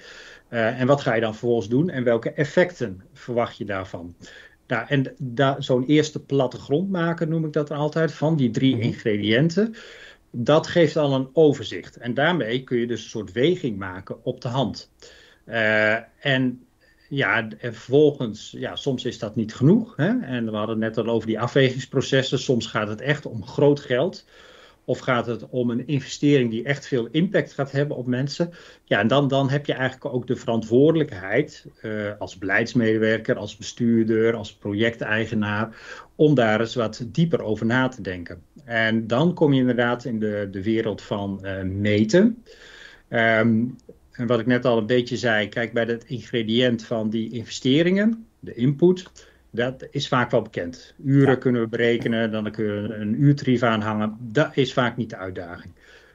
en 0.49 0.87
wat 0.87 1.00
ga 1.00 1.14
je 1.14 1.20
dan 1.20 1.34
vervolgens 1.34 1.69
doen 1.69 1.90
en 1.90 2.05
welke 2.05 2.31
effecten 2.31 3.02
verwacht 3.12 3.56
je 3.56 3.64
daarvan? 3.64 4.14
Nou, 4.67 4.87
en 4.88 5.14
zo'n 5.58 5.84
eerste 5.84 6.25
plattegrond 6.25 6.90
maken, 6.90 7.29
noem 7.29 7.44
ik 7.44 7.52
dat 7.52 7.70
altijd, 7.70 8.12
van 8.12 8.37
die 8.37 8.50
drie 8.50 8.72
-hmm. 8.72 8.82
ingrediënten 8.82 9.75
dat 10.31 10.67
geeft 10.67 10.96
al 10.96 11.14
een 11.14 11.29
overzicht. 11.32 11.96
En 11.96 12.14
daarmee 12.14 12.64
kun 12.64 12.79
je 12.79 12.87
dus 12.87 13.02
een 13.02 13.11
soort 13.11 13.32
weging 13.32 13.79
maken 13.79 14.25
op 14.25 14.40
de 14.40 14.49
hand. 14.49 14.90
Uh, 15.46 16.25
en 16.26 16.66
ja, 17.08 17.49
en 17.58 17.75
vervolgens, 17.75 18.55
ja, 18.58 18.76
soms 18.76 19.05
is 19.05 19.19
dat 19.19 19.37
niet 19.37 19.55
genoeg. 19.55 19.97
Hè? 19.97 20.20
En 20.20 20.44
we 20.50 20.56
hadden 20.56 20.82
het 20.82 20.97
net 20.97 21.06
al 21.06 21.12
over 21.12 21.26
die 21.26 21.41
afwegingsprocessen. 21.41 22.38
Soms 22.38 22.67
gaat 22.67 22.88
het 22.88 23.00
echt 23.00 23.26
om 23.26 23.47
groot 23.47 23.81
geld. 23.81 24.25
Of 24.85 24.99
gaat 24.99 25.26
het 25.26 25.49
om 25.49 25.70
een 25.70 25.87
investering 25.87 26.50
die 26.50 26.64
echt 26.64 26.87
veel 26.87 27.08
impact 27.11 27.53
gaat 27.53 27.70
hebben 27.70 27.97
op 27.97 28.06
mensen? 28.06 28.50
Ja, 28.85 29.00
en 29.00 29.08
dan, 29.08 29.29
dan 29.29 29.50
heb 29.50 29.67
je 29.67 29.73
eigenlijk 29.73 30.14
ook 30.14 30.26
de 30.26 30.37
verantwoordelijkheid 30.37 31.67
uh, 31.82 32.12
als 32.19 32.38
beleidsmedewerker, 32.38 33.37
als 33.37 33.56
bestuurder, 33.56 34.35
als 34.35 34.55
projecteigenaar, 34.55 35.76
om 36.14 36.35
daar 36.35 36.61
eens 36.61 36.75
wat 36.75 37.06
dieper 37.06 37.43
over 37.43 37.67
na 37.67 37.88
te 37.88 38.03
denken. 38.03 38.43
En 38.64 39.06
dan 39.06 39.35
kom 39.35 39.53
je 39.53 39.61
inderdaad 39.61 40.05
in 40.05 40.19
de, 40.19 40.49
de 40.50 40.62
wereld 40.62 41.03
van 41.03 41.41
uh, 41.43 41.62
meten. 41.62 42.43
Um, 43.08 43.76
en 44.17 44.27
wat 44.27 44.41
ik 44.41 44.47
net 44.47 44.65
al 44.65 44.79
een 44.79 44.87
beetje 44.87 45.17
zei, 45.17 45.49
kijk 45.49 45.73
bij 45.73 45.85
het 45.85 46.05
ingrediënt 46.05 46.85
van 46.85 47.11
die 47.11 47.31
investeringen, 47.31 48.27
de 48.41 48.55
input, 48.55 49.11
dat 49.51 49.87
is 49.91 50.09
vaak 50.09 50.31
wel 50.31 50.43
bekend. 50.43 50.95
Uren 51.05 51.31
ja. 51.31 51.37
kunnen 51.37 51.63
we 51.63 51.69
berekenen, 51.69 52.31
dan 52.31 52.51
kunnen 52.51 52.89
we 52.89 52.95
een 52.95 53.23
uurtarief 53.23 53.63
aanhangen. 53.63 54.17
Dat 54.21 54.57
is 54.57 54.73
vaak 54.73 54.97
niet 54.97 55.11
de 55.11 55.17
uitdaging. 55.17 55.73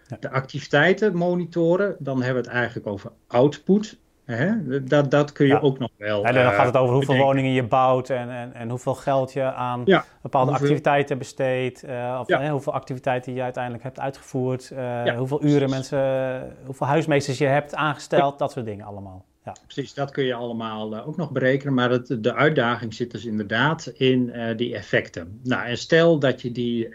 Ja. 0.08 0.18
De 0.20 0.30
activiteiten 0.30 1.16
monitoren, 1.16 1.96
dan 2.00 2.22
hebben 2.22 2.44
we 2.44 2.50
het 2.50 2.58
eigenlijk 2.58 2.88
over 2.88 3.12
output. 3.28 3.98
Hè? 4.38 4.84
Dat, 4.84 5.12
dat 5.12 5.32
kun 5.32 5.46
je 5.46 5.54
ja. 5.54 5.60
ook 5.60 5.80
nog 5.80 5.90
wel. 5.98 6.26
En 6.26 6.34
dan 6.34 6.44
uh, 6.44 6.50
gaat 6.50 6.66
het 6.66 6.78
over 6.78 6.94
hoeveel 6.94 7.00
bedenken. 7.00 7.26
woningen 7.26 7.52
je 7.52 7.64
bouwt 7.64 8.10
en, 8.10 8.30
en, 8.30 8.54
en 8.54 8.70
hoeveel 8.70 8.96
geld 8.96 9.34
je 9.34 9.44
aan 9.44 9.82
ja. 9.86 10.04
bepaalde 10.22 10.50
hoeveel... 10.50 10.68
activiteiten 10.68 11.18
besteedt. 11.18 11.84
Uh, 11.86 12.18
of 12.20 12.28
ja. 12.28 12.50
hoeveel 12.50 12.74
activiteiten 12.74 13.34
je 13.34 13.42
uiteindelijk 13.42 13.84
hebt 13.84 14.00
uitgevoerd. 14.00 14.72
Uh, 14.74 15.18
hoeveel 15.18 15.44
uren 15.44 15.70
mensen, 15.70 16.56
hoeveel 16.66 16.88
huismeesters 16.88 17.38
je 17.38 17.46
hebt 17.46 17.76
aangesteld. 17.76 18.40
Dat 18.40 18.52
soort 18.52 18.66
dingen 18.66 18.86
allemaal. 18.86 19.26
Ja. 19.46 19.56
Precies, 19.68 19.94
dat 19.94 20.12
kun 20.12 20.24
je 20.24 20.34
allemaal 20.34 21.04
ook 21.04 21.18
nog 21.18 21.32
berekenen. 21.32 21.74
Maar 21.74 21.92
het, 21.92 22.24
de 22.24 22.34
uitdaging 22.34 22.94
zit 22.94 23.12
dus 23.12 23.26
inderdaad 23.26 23.88
in 23.88 24.34
die 24.56 24.76
effecten. 24.76 25.40
Nou, 25.44 25.66
en 25.66 25.78
stel 25.78 26.20
dat 26.20 26.42
je 26.42 26.52
die 26.52 26.90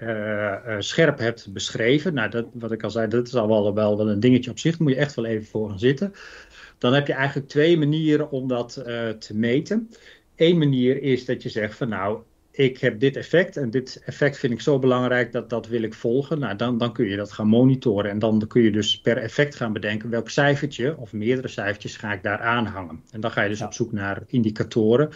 scherp 0.79 1.19
hebt 1.19 1.53
beschreven. 1.53 2.15
Nou, 2.15 2.31
dat, 2.31 2.47
wat 2.53 2.73
ik 2.73 2.83
al 2.83 2.91
zei, 2.91 3.09
dat 3.09 3.27
is 3.27 3.35
al 3.35 3.49
wel, 3.49 3.75
wel, 3.75 3.97
wel 3.97 4.09
een 4.09 4.21
dingetje 4.21 4.51
op 4.51 4.59
zich. 4.59 4.77
Daar 4.77 4.83
moet 4.83 4.97
je 4.97 5.01
echt 5.01 5.15
wel 5.15 5.25
even 5.25 5.47
voor 5.47 5.69
gaan 5.69 5.79
zitten. 5.79 6.13
Dan 6.79 6.93
heb 6.93 7.07
je 7.07 7.13
eigenlijk 7.13 7.49
twee 7.49 7.79
manieren 7.79 8.31
om 8.31 8.49
dat 8.49 8.73
te 9.19 9.35
meten. 9.35 9.91
Eén 10.37 10.59
manier 10.59 11.03
is 11.03 11.25
dat 11.25 11.43
je 11.43 11.49
zegt 11.49 11.77
van 11.77 11.89
nou, 11.89 12.19
ik 12.57 12.79
heb 12.79 13.01
dit 13.01 13.17
effect 13.17 13.57
en 13.57 13.71
dit 13.71 14.03
effect 14.05 14.39
vind 14.39 14.53
ik 14.53 14.61
zo 14.61 14.79
belangrijk 14.79 15.33
dat 15.33 15.51
dat 15.51 15.67
wil 15.67 15.83
ik 15.83 15.95
volgen. 15.95 16.39
Nou, 16.39 16.57
dan, 16.57 16.79
dan 16.79 16.93
kun 16.93 17.07
je 17.07 17.17
dat 17.17 17.33
gaan 17.33 17.47
monitoren 17.47 18.11
en 18.11 18.19
dan 18.19 18.47
kun 18.49 18.63
je 18.63 18.71
dus 18.71 19.01
per 19.01 19.17
effect 19.17 19.55
gaan 19.55 19.73
bedenken 19.73 20.11
welk 20.11 20.31
cijfertje 20.31 20.97
of 20.97 21.13
meerdere 21.13 21.49
cijfertjes 21.49 21.97
ga 21.97 22.13
ik 22.13 22.23
daar 22.23 22.39
aanhangen. 22.39 23.03
En 23.11 23.21
dan 23.21 23.31
ga 23.31 23.43
je 23.43 23.49
dus 23.49 23.59
ja. 23.59 23.67
op 23.67 23.73
zoek 23.73 23.93
naar 23.93 24.23
indicatoren. 24.27 25.11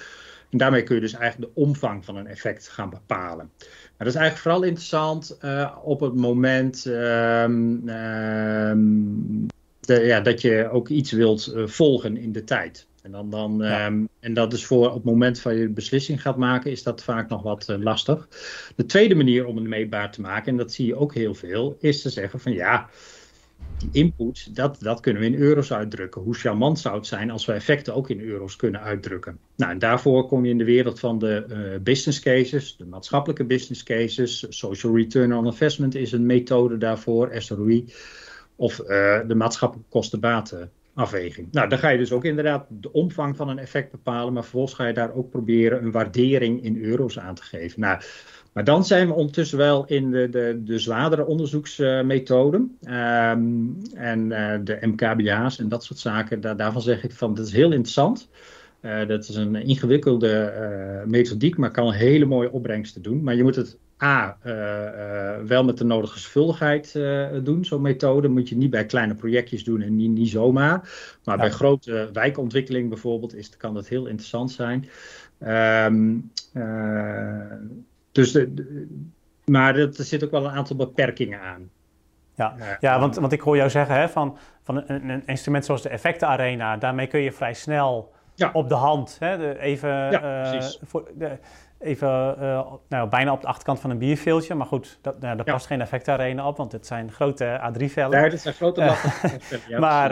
En 0.51 0.59
daarmee 0.59 0.83
kun 0.83 0.95
je 0.95 1.01
dus 1.01 1.13
eigenlijk 1.13 1.55
de 1.55 1.61
omvang 1.61 2.05
van 2.05 2.17
een 2.17 2.27
effect 2.27 2.69
gaan 2.69 2.91
bepalen. 2.91 3.51
Maar 3.59 4.09
dat 4.09 4.15
is 4.15 4.15
eigenlijk 4.15 4.43
vooral 4.43 4.63
interessant 4.63 5.39
uh, 5.45 5.77
op 5.83 6.01
het 6.01 6.15
moment 6.15 6.85
um, 6.85 7.89
um, 7.89 9.47
de, 9.81 10.01
ja, 10.01 10.21
dat 10.21 10.41
je 10.41 10.69
ook 10.71 10.89
iets 10.89 11.13
wilt 11.13 11.53
uh, 11.55 11.67
volgen 11.67 12.17
in 12.17 12.33
de 12.33 12.45
tijd. 12.45 12.87
En, 13.03 13.11
dan, 13.11 13.31
dan, 13.31 13.59
ja. 13.59 13.87
um, 13.87 14.09
en 14.21 14.35
dat 14.35 14.53
is 14.53 14.65
voor 14.67 14.89
op 14.89 14.95
het 14.95 15.05
moment 15.05 15.41
van 15.41 15.57
je 15.57 15.69
beslissing 15.69 16.23
gaat 16.23 16.37
maken, 16.37 16.71
is 16.71 16.83
dat 16.83 17.03
vaak 17.03 17.29
nog 17.29 17.43
wat 17.43 17.69
uh, 17.69 17.77
lastig. 17.79 18.29
De 18.77 18.87
tweede 18.87 19.15
manier 19.15 19.47
om 19.47 19.57
het 19.57 19.67
meetbaar 19.67 20.13
te 20.13 20.21
maken, 20.21 20.53
en 20.53 20.59
dat 20.59 20.73
zie 20.73 20.87
je 20.87 20.97
ook 20.97 21.15
heel 21.15 21.35
veel, 21.35 21.77
is 21.81 22.03
te 22.03 22.11
zeggen 22.11 22.41
van 22.41 22.53
ja, 22.53 22.89
die 23.79 23.89
input, 23.93 24.57
dat, 24.57 24.77
dat 24.81 25.01
kunnen 25.01 25.23
we 25.23 25.29
in 25.29 25.35
euro's 25.35 25.73
uitdrukken. 25.73 26.23
Hoe 26.23 26.35
charmant 26.35 26.79
zou 26.79 26.97
het 26.97 27.07
zijn 27.07 27.31
als 27.31 27.47
we 27.47 27.53
effecten 27.53 27.95
ook 27.95 28.11
in 28.11 28.21
euro's 28.21 28.57
kunnen 28.57 28.81
uitdrukken? 28.81 29.39
Nou, 29.57 29.73
en 29.73 29.79
daarvoor 29.79 30.27
kom 30.27 30.45
je 30.45 30.51
in 30.51 30.59
de 30.59 30.65
wereld 30.65 31.01
van 31.01 31.19
de 31.19 31.45
uh, 31.49 31.83
business 31.83 32.21
cases, 32.21 32.77
de 32.77 32.87
maatschappelijke 32.87 33.45
business 33.45 33.83
cases. 33.83 34.47
Social 34.49 34.97
Return 34.97 35.35
on 35.35 35.47
Investment 35.47 35.95
is 35.95 36.13
een 36.13 36.27
methode 36.27 36.79
daarvoor, 36.79 37.31
SROI. 37.33 37.85
Of 38.57 38.81
uh, 38.81 38.87
de 39.27 39.35
maatschappelijke 39.35 39.91
kostenbatenafweging. 41.01 41.53
Nou, 41.53 41.69
dan 41.69 41.79
ga 41.79 41.89
je 41.89 41.99
dus 41.99 42.13
ook 42.13 42.25
inderdaad 42.25 42.67
de 42.69 42.93
omvang 42.93 43.37
van 43.37 43.49
een 43.49 43.59
effect 43.59 43.91
bepalen, 43.91 44.33
maar 44.33 44.43
vervolgens 44.43 44.75
ga 44.75 44.87
je 44.87 44.93
daar 44.93 45.15
ook 45.15 45.31
proberen 45.31 45.83
een 45.83 45.91
waardering 45.91 46.63
in 46.63 46.85
euro's 46.85 47.19
aan 47.19 47.35
te 47.35 47.43
geven. 47.43 47.81
Nou, 47.81 48.01
maar 48.53 48.65
dan 48.65 48.85
zijn 48.85 49.07
we 49.07 49.15
ondertussen 49.15 49.59
wel 49.59 49.87
in 49.87 50.11
de, 50.11 50.29
de, 50.29 50.61
de 50.65 50.79
zwaardere 50.79 51.27
onderzoeksmethoden. 51.27 52.77
Ehm, 52.83 53.43
en 53.95 54.31
uh, 54.31 54.55
de 54.65 54.79
MKBA's 54.81 55.59
en 55.59 55.69
dat 55.69 55.85
soort 55.85 55.99
zaken. 55.99 56.41
Daar, 56.41 56.57
daarvan 56.57 56.83
zeg 56.83 57.05
ik 57.05 57.13
van, 57.13 57.35
dat 57.35 57.47
is 57.47 57.53
heel 57.53 57.73
interessant. 57.73 58.29
Uh, 58.83 59.07
dat 59.07 59.29
is 59.29 59.35
een 59.35 59.55
ingewikkelde 59.55 60.55
uh, 61.03 61.11
methodiek, 61.11 61.57
maar 61.57 61.71
kan 61.71 61.93
hele 61.93 62.25
mooie 62.25 62.53
opbrengsten 62.53 63.03
doen. 63.03 63.23
Maar 63.23 63.35
je 63.35 63.43
moet 63.43 63.57
het 63.57 63.79
A, 64.03 64.37
wel 65.47 65.65
met 65.65 65.79
de 65.79 65.85
nodige 65.85 66.19
zorgvuldigheid 66.19 66.93
doen, 67.45 67.65
zo'n 67.65 67.83
methode. 67.83 68.29
Moet 68.29 68.49
je 68.49 68.57
niet 68.57 68.71
bij 68.71 68.87
kleine 68.87 69.15
projectjes 69.15 69.65
doen 69.65 69.81
en 69.81 69.97
niet, 69.97 70.11
niet 70.11 70.29
zomaar. 70.29 70.79
Maar 71.25 71.37
ja. 71.37 71.43
bij 71.43 71.51
grote 71.51 72.11
wijkontwikkeling 72.13 72.89
bijvoorbeeld 72.89 73.35
is, 73.35 73.57
kan 73.57 73.75
dat 73.75 73.89
heel 73.89 74.07
interessant 74.07 74.51
zijn. 74.51 74.89
Um, 75.93 76.33
dus 78.13 78.33
de, 78.33 78.87
maar 79.45 79.77
er 79.77 79.89
zit 79.93 80.25
ook 80.25 80.31
wel 80.31 80.45
een 80.45 80.51
aantal 80.51 80.77
beperkingen 80.77 81.41
aan. 81.41 81.71
Ja, 82.35 82.55
ja 82.81 83.01
want, 83.01 83.17
want 83.17 83.33
ik 83.33 83.41
hoor 83.41 83.57
jou 83.57 83.71
zeggen 83.71 83.95
hè, 83.95 84.09
van, 84.09 84.37
van 84.63 84.77
een, 84.87 85.09
een 85.09 85.23
instrument 85.27 85.65
zoals 85.65 85.83
de 85.83 85.89
effectenarena, 85.89 86.77
daarmee 86.77 87.07
kun 87.07 87.21
je 87.21 87.33
vrij 87.33 87.55
snel 87.55 88.13
ja. 88.35 88.51
op 88.53 88.69
de 88.69 88.75
hand, 88.75 89.17
hè, 89.19 89.39
de, 89.39 89.59
even, 89.59 89.89
ja, 89.89 90.61
voor, 90.83 91.11
de, 91.15 91.39
even 91.81 92.37
uh, 92.41 92.73
nou, 92.89 93.09
bijna 93.09 93.33
op 93.33 93.41
de 93.41 93.47
achterkant 93.47 93.81
van 93.81 93.91
een 93.91 93.99
bierveeltje. 93.99 94.55
Maar 94.55 94.67
goed, 94.67 94.99
dat, 95.03 95.21
nou, 95.21 95.37
daar 95.37 95.45
past 95.45 95.67
geen 95.67 95.81
effectenarena 95.81 96.47
op, 96.47 96.57
want 96.57 96.73
het 96.73 96.87
zijn 96.87 97.13
grote 97.13 97.61
A3-vellen. 97.71 98.21
Ja, 98.23 98.29
dit 98.29 98.41
zijn 98.41 98.55
grote 98.55 98.85
latten. 98.85 99.41
maar 99.81 100.11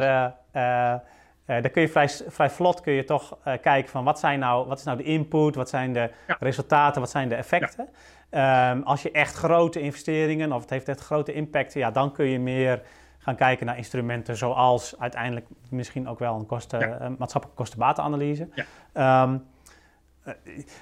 uh, 0.54 1.62
dan 1.62 1.70
kun 1.70 1.82
je 1.82 1.88
vrij, 1.88 2.08
vrij 2.08 2.50
vlot 2.50 2.80
kun 2.80 2.92
je 2.92 3.04
toch 3.04 3.38
kijken 3.62 3.90
van 3.90 4.04
wat, 4.04 4.18
zijn 4.18 4.38
nou, 4.38 4.66
wat 4.68 4.78
is 4.78 4.84
nou 4.84 4.96
de 4.96 5.02
input, 5.02 5.54
wat 5.54 5.68
zijn 5.68 5.92
de 5.92 6.10
resultaten, 6.40 7.00
wat 7.00 7.10
zijn 7.10 7.28
de 7.28 7.34
effecten. 7.34 7.88
Um, 8.30 8.82
als 8.82 9.02
je 9.02 9.10
echt 9.10 9.34
grote 9.34 9.80
investeringen 9.80 10.52
of 10.52 10.60
het 10.60 10.70
heeft 10.70 10.88
echt 10.88 11.00
grote 11.00 11.32
impact, 11.32 11.72
ja, 11.72 11.90
dan 11.90 12.12
kun 12.12 12.26
je 12.26 12.38
meer 12.38 12.82
gaan 13.18 13.37
kijken 13.37 13.66
naar 13.66 13.76
instrumenten 13.76 14.37
zoals 14.37 14.98
uiteindelijk 14.98 15.46
misschien 15.70 16.08
ook 16.08 16.18
wel 16.18 16.34
een 16.34 16.46
kosten, 16.46 16.80
maatschappelijke 17.18 17.62
kostenbatenanalyse. 17.62 18.48
Ja. 18.94 19.22
Um, 19.22 19.46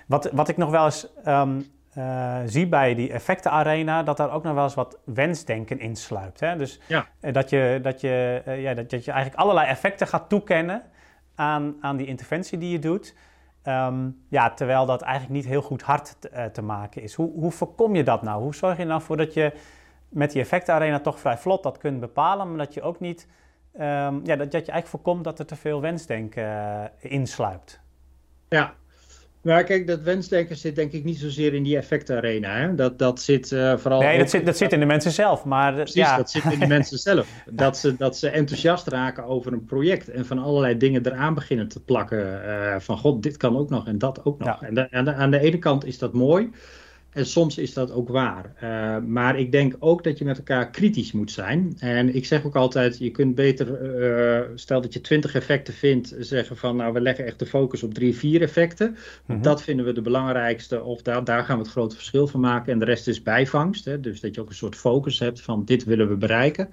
wat, 0.07 0.31
wat 0.33 0.49
ik 0.49 0.57
nog 0.57 0.71
wel 0.71 0.85
eens 0.85 1.09
um, 1.26 1.67
uh, 1.99 2.38
zie 2.45 2.69
bij 2.69 2.95
die 2.95 3.12
effectenarena, 3.12 4.03
dat 4.03 4.17
daar 4.17 4.33
ook 4.33 4.43
nog 4.43 4.55
wel 4.55 4.65
eens 4.65 4.75
wat 4.75 4.99
wensdenken 5.05 5.79
insluipt. 5.79 6.41
Hè? 6.41 6.57
Dus 6.57 6.81
ja. 6.88 7.07
dat, 7.21 7.50
je, 7.50 7.79
dat, 7.83 8.00
je, 8.00 8.43
uh, 8.47 8.62
ja, 8.62 8.75
dat, 8.75 8.91
dat 8.91 9.05
je 9.05 9.11
eigenlijk 9.11 9.43
allerlei 9.43 9.69
effecten 9.69 10.07
gaat 10.07 10.29
toekennen 10.29 10.83
aan, 11.35 11.76
aan 11.81 11.97
die 11.97 12.07
interventie 12.07 12.59
die 12.59 12.71
je 12.71 12.79
doet. 12.79 13.15
Um, 13.65 14.25
ja, 14.29 14.50
terwijl 14.50 14.87
dat 14.87 15.03
eigenlijk 15.03 15.35
niet 15.35 15.47
heel 15.47 15.62
goed 15.62 15.83
hard 15.83 16.17
te, 16.21 16.50
te 16.53 16.62
maken 16.62 17.03
is. 17.03 17.15
Hoe, 17.15 17.33
hoe 17.33 17.50
voorkom 17.50 17.95
je 17.95 18.03
dat 18.03 18.23
nou? 18.23 18.43
Hoe 18.43 18.55
zorg 18.55 18.76
je 18.76 18.83
er 18.83 18.88
nou 18.88 19.03
voor 19.03 19.17
dat 19.17 19.35
je 19.35 19.53
met 20.09 20.31
die 20.31 20.41
effectenarena 20.41 21.00
toch 21.00 21.21
vrij 21.21 21.38
vlot 21.38 21.62
dat 21.62 21.79
kunt 21.79 22.00
bepalen, 22.00 22.49
maar 22.49 22.59
dat 22.59 22.75
je 22.75 22.83
ook 22.83 23.00
niet, 23.00 23.29
um, 23.75 24.21
ja, 24.25 24.37
dat, 24.37 24.38
dat 24.38 24.67
je 24.67 24.73
eigenlijk 24.73 24.87
voorkomt 24.87 25.25
dat 25.25 25.38
er 25.38 25.47
te 25.47 25.57
veel 25.57 25.81
wensdenken 25.81 26.91
insluipt? 26.99 27.81
Ja, 28.49 28.75
maar 29.47 29.65
kijk, 29.65 29.87
dat 29.87 30.00
wensdenken 30.00 30.57
zit 30.57 30.75
denk 30.75 30.93
ik 30.93 31.05
niet 31.05 31.19
zozeer 31.19 31.55
in 31.55 31.62
die 31.62 31.76
effectenarena. 31.76 32.57
Hè? 32.57 32.75
Dat, 32.75 32.99
dat 32.99 33.21
zit 33.21 33.50
uh, 33.50 33.76
vooral... 33.76 34.00
Nee, 34.00 34.19
dat, 34.19 34.31
zit, 34.31 34.47
dat 34.47 34.57
zit 34.57 34.73
in 34.73 34.81
de 34.81 34.87
mensen 34.87 35.12
zelf. 35.12 35.45
Maar, 35.45 35.75
Precies, 35.75 35.95
ja. 35.95 36.17
dat 36.17 36.31
zit 36.31 36.45
in 36.45 36.59
de 36.59 36.67
mensen 36.67 36.99
zelf. 36.99 37.29
Dat 37.50 37.79
ze, 37.79 37.97
dat 37.97 38.17
ze 38.17 38.29
enthousiast 38.29 38.87
raken 38.88 39.25
over 39.25 39.53
een 39.53 39.65
project 39.65 40.11
en 40.11 40.26
van 40.26 40.38
allerlei 40.38 40.76
dingen 40.76 41.07
eraan 41.07 41.35
beginnen 41.35 41.69
te 41.69 41.83
plakken. 41.83 42.43
Uh, 42.47 42.75
van 42.79 42.99
god, 42.99 43.23
dit 43.23 43.37
kan 43.37 43.57
ook 43.57 43.71
nog 43.71 43.87
en 43.87 43.99
dat 43.99 44.25
ook 44.25 44.38
nog. 44.38 44.61
Ja. 44.61 44.67
En 44.67 44.75
de, 44.75 44.91
aan, 44.91 45.05
de, 45.05 45.15
aan 45.15 45.31
de 45.31 45.38
ene 45.38 45.59
kant 45.59 45.85
is 45.85 45.99
dat 45.99 46.12
mooi. 46.12 46.50
En 47.16 47.26
soms 47.26 47.58
is 47.58 47.73
dat 47.73 47.92
ook 47.92 48.08
waar. 48.08 48.52
Uh, 48.62 48.96
maar 49.06 49.38
ik 49.38 49.52
denk 49.52 49.76
ook 49.78 50.04
dat 50.04 50.18
je 50.18 50.25
met 50.25 50.37
elkaar 50.37 50.70
kritisch 50.70 51.12
moet 51.12 51.30
zijn. 51.30 51.75
En 51.78 52.14
ik 52.14 52.26
zeg 52.26 52.44
ook 52.44 52.56
altijd, 52.56 52.99
je 52.99 53.11
kunt 53.11 53.35
beter, 53.35 53.99
uh, 54.00 54.40
stel 54.54 54.80
dat 54.80 54.92
je 54.92 55.00
twintig 55.00 55.35
effecten 55.35 55.75
vindt, 55.75 56.14
zeggen 56.18 56.56
van 56.56 56.76
nou 56.76 56.92
we 56.92 57.00
leggen 57.00 57.26
echt 57.26 57.38
de 57.38 57.46
focus 57.46 57.82
op 57.82 57.94
drie, 57.94 58.16
vier 58.16 58.42
effecten. 58.42 58.88
Mm 58.88 58.96
-hmm. 59.26 59.42
Dat 59.42 59.62
vinden 59.62 59.85
we 59.87 59.92
de 59.92 60.02
belangrijkste 60.02 60.82
of 60.82 61.02
daar, 61.02 61.25
daar 61.25 61.44
gaan 61.44 61.56
we 61.56 61.62
het 61.62 61.73
grote 61.73 61.96
verschil 61.96 62.26
van 62.26 62.40
maken. 62.40 62.73
En 62.73 62.78
de 62.78 62.85
rest 62.85 63.08
is 63.08 63.23
bijvangst. 63.23 63.85
Hè? 63.85 64.00
Dus 64.00 64.20
dat 64.20 64.35
je 64.35 64.40
ook 64.40 64.49
een 64.49 64.54
soort 64.54 64.76
focus 64.76 65.18
hebt 65.18 65.40
van 65.40 65.64
dit 65.64 65.85
willen 65.85 66.08
we 66.08 66.16
bereiken. 66.16 66.68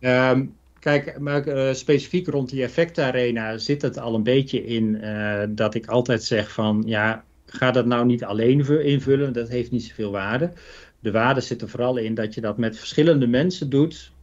Ja. 0.00 0.30
Um, 0.30 0.54
Kijk, 0.78 1.18
maar 1.18 1.48
uh, 1.48 1.72
specifiek 1.72 2.26
rond 2.26 2.50
die 2.50 2.62
effectenarena 2.62 3.58
zit 3.58 3.82
het 3.82 3.98
al 3.98 4.14
een 4.14 4.22
beetje 4.22 4.64
in 4.64 4.94
uh, 4.94 5.42
dat 5.48 5.74
ik 5.74 5.86
altijd 5.86 6.24
zeg 6.24 6.52
van 6.52 6.82
ja, 6.86 7.24
ga 7.46 7.70
dat 7.70 7.86
nou 7.86 8.06
niet 8.06 8.24
alleen 8.24 8.84
invullen, 8.84 9.32
dat 9.32 9.48
heeft 9.48 9.70
niet 9.70 9.84
zoveel 9.84 10.10
waarde. 10.10 10.52
De 11.00 11.10
waarde 11.10 11.40
zit 11.40 11.62
er 11.62 11.68
vooral 11.68 11.96
in 11.96 12.14
dat 12.14 12.34
je 12.34 12.40
dat 12.40 12.58
met 12.58 12.78
verschillende 12.78 13.26
mensen 13.26 13.70
doet 13.70 14.14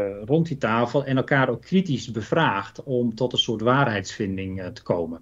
uh, 0.00 0.06
rond 0.24 0.46
die 0.46 0.58
tafel 0.58 1.04
en 1.04 1.16
elkaar 1.16 1.48
ook 1.48 1.62
kritisch 1.62 2.10
bevraagt 2.10 2.82
om 2.82 3.14
tot 3.14 3.32
een 3.32 3.38
soort 3.38 3.60
waarheidsvinding 3.60 4.60
uh, 4.60 4.66
te 4.66 4.82
komen. 4.82 5.20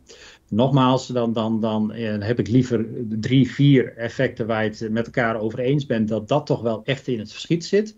Nogmaals, 0.48 1.06
dan, 1.06 1.32
dan, 1.32 1.60
dan 1.60 1.94
uh, 1.94 2.16
heb 2.18 2.38
ik 2.38 2.48
liever 2.48 2.86
drie, 3.08 3.50
vier 3.50 3.96
effecten 3.96 4.46
waar 4.46 4.64
je 4.64 4.70
het 4.70 4.90
met 4.90 5.06
elkaar 5.06 5.40
over 5.40 5.58
eens 5.58 5.86
bent, 5.86 6.08
dat 6.08 6.28
dat 6.28 6.46
toch 6.46 6.62
wel 6.62 6.84
echt 6.84 7.08
in 7.08 7.18
het 7.18 7.32
verschiet 7.32 7.64
zit. 7.64 7.94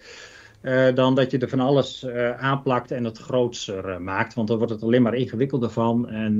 Uh, 0.62 0.95
dan 0.95 1.15
dat 1.15 1.31
je 1.31 1.38
er 1.38 1.49
van 1.49 1.61
alles 1.61 2.03
uh, 2.03 2.31
aanplakt 2.31 2.91
en 2.91 3.05
het 3.05 3.19
grootser 3.19 3.88
uh, 3.88 3.99
maakt. 3.99 4.35
Want 4.35 4.49
dan 4.49 4.57
wordt 4.57 4.73
het 4.73 4.83
alleen 4.83 5.03
maar 5.03 5.15
ingewikkelder 5.15 5.71
van. 5.71 6.09
En 6.09 6.38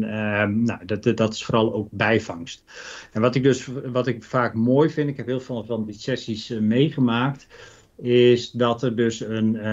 nou, 0.65 0.85
dat, 0.85 1.17
dat 1.17 1.33
is 1.33 1.45
vooral 1.45 1.75
ook 1.75 1.89
bijvangst. 1.91 2.63
En 3.13 3.21
wat 3.21 3.35
ik 3.35 3.43
dus 3.43 3.69
wat 3.85 4.07
ik 4.07 4.25
vaak 4.25 4.55
mooi 4.55 4.91
vind, 4.91 5.09
ik 5.09 5.17
heb 5.17 5.27
heel 5.27 5.41
veel 5.41 5.65
van 5.65 5.85
die 5.85 5.99
sessies 5.99 6.49
meegemaakt. 6.49 7.47
Is 8.03 8.51
dat 8.51 8.83
er 8.83 8.97
dus 8.97 9.21
een, 9.21 9.67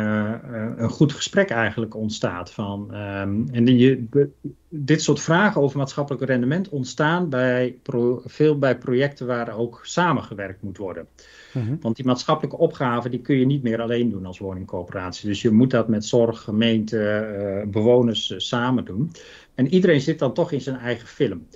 een 0.82 0.90
goed 0.90 1.14
gesprek 1.14 1.50
eigenlijk 1.50 1.96
ontstaat. 1.96 2.52
Van, 2.52 2.96
um, 2.96 3.48
en 3.52 3.78
je, 3.78 4.06
dit 4.70 5.02
soort 5.02 5.22
vragen 5.22 5.62
over 5.62 5.78
maatschappelijk 5.78 6.24
rendement 6.24 6.70
ontstaan 6.70 7.30
bij 7.30 7.80
pro, 7.84 8.22
veel 8.26 8.58
bij 8.60 8.78
projecten 8.78 9.28
waar 9.28 9.58
ook 9.58 9.80
samengewerkt 9.84 10.62
moet 10.62 10.78
worden. 10.78 11.08
Mm-hmm. 11.54 11.78
Want 11.82 11.96
die 11.96 12.06
maatschappelijke 12.06 12.58
opgaven 12.58 13.12
die 13.12 13.22
kun 13.22 13.36
je 13.36 13.46
niet 13.46 13.64
meer 13.64 13.82
alleen 13.82 14.10
doen 14.10 14.26
als 14.26 14.40
woningcoöperatie. 14.40 15.30
Dus 15.30 15.42
je 15.42 15.52
moet 15.52 15.72
dat 15.72 15.88
met 15.88 16.06
zorg, 16.06 16.42
gemeente, 16.42 17.28
uh, 17.66 17.72
bewoners 17.72 18.34
samen 18.38 18.86
doen. 18.86 19.12
En 19.56 19.74
iedereen 19.74 20.02
zit 20.02 20.20
dan 20.20 20.34
toch 20.34 20.52
in 20.52 20.62
zijn 20.62 20.78
eigen 20.78 21.08
film. 21.08 21.48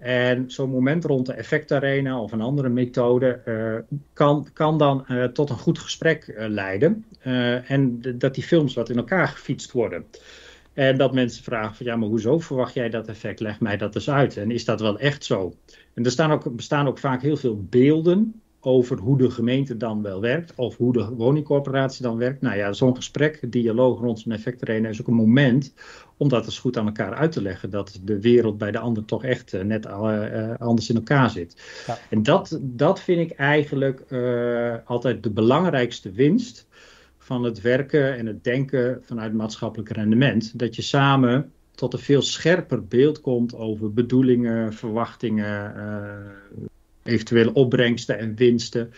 En 0.00 0.50
zo'n 0.50 0.70
moment 0.70 1.04
rond 1.04 1.26
de 1.26 1.32
effectarena 1.32 2.20
of 2.20 2.32
een 2.32 2.40
andere 2.40 2.68
methode 2.68 3.40
uh, 3.46 3.96
kan, 4.12 4.48
kan 4.52 4.78
dan 4.78 5.06
tot 5.32 5.50
een 5.50 5.58
goed 5.58 5.78
gesprek 5.78 6.34
leiden. 6.36 7.04
en 7.66 8.02
dat 8.18 8.34
die 8.34 8.44
films 8.44 8.74
wat 8.74 8.90
in 8.90 8.96
elkaar 8.96 9.28
gefietst 9.28 9.72
worden. 9.72 10.04
En 10.72 10.96
dat 10.96 11.14
mensen 11.14 11.44
vragen 11.44 11.76
van 11.76 11.86
ja, 11.86 11.96
maar 11.96 12.08
hoezo 12.08 12.38
verwacht 12.38 12.74
jij 12.74 12.90
dat 12.90 13.08
effect? 13.08 13.40
Leg 13.40 13.60
mij 13.60 13.76
dat 13.76 13.94
eens 13.94 14.10
uit. 14.10 14.36
En 14.36 14.50
is 14.50 14.64
dat 14.64 14.80
wel 14.80 14.98
echt 14.98 15.24
zo? 15.24 15.54
En 15.94 16.04
er 16.04 16.10
staan 16.10 16.30
ook, 16.30 16.56
bestaan 16.56 16.88
ook 16.88 16.98
vaak 16.98 17.22
heel 17.22 17.36
veel 17.36 17.64
beelden 17.68 18.40
over 18.60 18.98
hoe 18.98 19.18
de 19.18 19.30
gemeente 19.30 19.76
dan 19.76 20.02
wel 20.02 20.20
werkt, 20.20 20.52
of 20.54 20.76
hoe 20.76 20.92
de 20.92 21.08
woningcorporatie 21.08 22.02
dan 22.02 22.16
werkt. 22.16 22.40
Nou 22.40 22.56
ja, 22.56 22.72
zo'n 22.72 22.96
gesprek, 22.96 23.52
dialoog 23.52 24.00
rond 24.00 24.20
zo'n 24.20 24.32
effectterrein 24.32 24.84
is 24.84 25.00
ook 25.00 25.06
een 25.06 25.14
moment 25.14 25.74
om 26.16 26.28
dat 26.28 26.44
eens 26.44 26.58
goed 26.58 26.76
aan 26.76 26.86
elkaar 26.86 27.14
uit 27.14 27.32
te 27.32 27.42
leggen. 27.42 27.70
Dat 27.70 28.00
de 28.02 28.20
wereld 28.20 28.58
bij 28.58 28.70
de 28.70 28.78
ander 28.78 29.04
toch 29.04 29.24
echt 29.24 29.52
uh, 29.52 29.60
net 29.62 29.86
uh, 29.86 30.54
anders 30.58 30.88
in 30.88 30.96
elkaar 30.96 31.30
zit. 31.30 31.62
Ja. 31.86 31.98
En 32.10 32.22
dat, 32.22 32.58
dat 32.62 33.00
vind 33.00 33.30
ik 33.30 33.36
eigenlijk 33.36 34.02
uh, 34.08 34.74
altijd 34.84 35.22
de 35.22 35.30
belangrijkste 35.30 36.10
winst 36.10 36.66
van 37.18 37.42
het 37.42 37.60
werken 37.60 38.16
en 38.16 38.26
het 38.26 38.44
denken 38.44 38.98
vanuit 39.02 39.32
maatschappelijk 39.32 39.90
rendement. 39.90 40.58
Dat 40.58 40.76
je 40.76 40.82
samen 40.82 41.52
tot 41.74 41.92
een 41.92 41.98
veel 41.98 42.22
scherper 42.22 42.86
beeld 42.86 43.20
komt 43.20 43.54
over 43.54 43.92
bedoelingen, 43.92 44.72
verwachtingen, 44.72 45.74
eventuele 47.02 47.52
opbrengsten 47.52 48.18
en 48.18 48.34
winsten. 48.34 48.92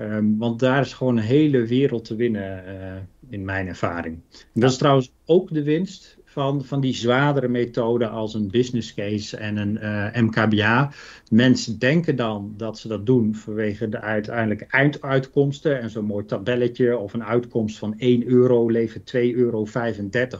Um, 0.00 0.38
want 0.38 0.60
daar 0.60 0.80
is 0.80 0.92
gewoon 0.92 1.16
een 1.16 1.22
hele 1.22 1.66
wereld 1.66 2.04
te 2.04 2.16
winnen 2.16 2.64
uh, 2.66 2.94
in 3.30 3.44
mijn 3.44 3.66
ervaring. 3.66 4.18
En 4.54 4.60
dat 4.60 4.70
is 4.70 4.76
trouwens 4.76 5.12
ook 5.24 5.54
de 5.54 5.62
winst 5.62 6.18
van, 6.24 6.64
van 6.64 6.80
die 6.80 6.94
zwaardere 6.94 7.48
methoden 7.48 8.10
als 8.10 8.34
een 8.34 8.50
business 8.50 8.94
case 8.94 9.36
en 9.36 9.56
een 9.56 9.78
uh, 9.82 10.22
MKBA. 10.22 10.92
Mensen 11.30 11.78
denken 11.78 12.16
dan 12.16 12.54
dat 12.56 12.78
ze 12.78 12.88
dat 12.88 13.06
doen 13.06 13.34
vanwege 13.34 13.88
de 13.88 14.00
uiteindelijke 14.00 14.66
einduitkomsten. 14.68 15.80
En 15.80 15.90
zo'n 15.90 16.04
mooi 16.04 16.24
tabelletje 16.24 16.98
of 16.98 17.12
een 17.12 17.24
uitkomst 17.24 17.78
van 17.78 17.94
1 17.98 18.26
euro 18.26 18.68
levert 18.68 19.12
2,35 19.16 19.20
euro 19.20 19.66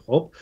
op. 0.04 0.36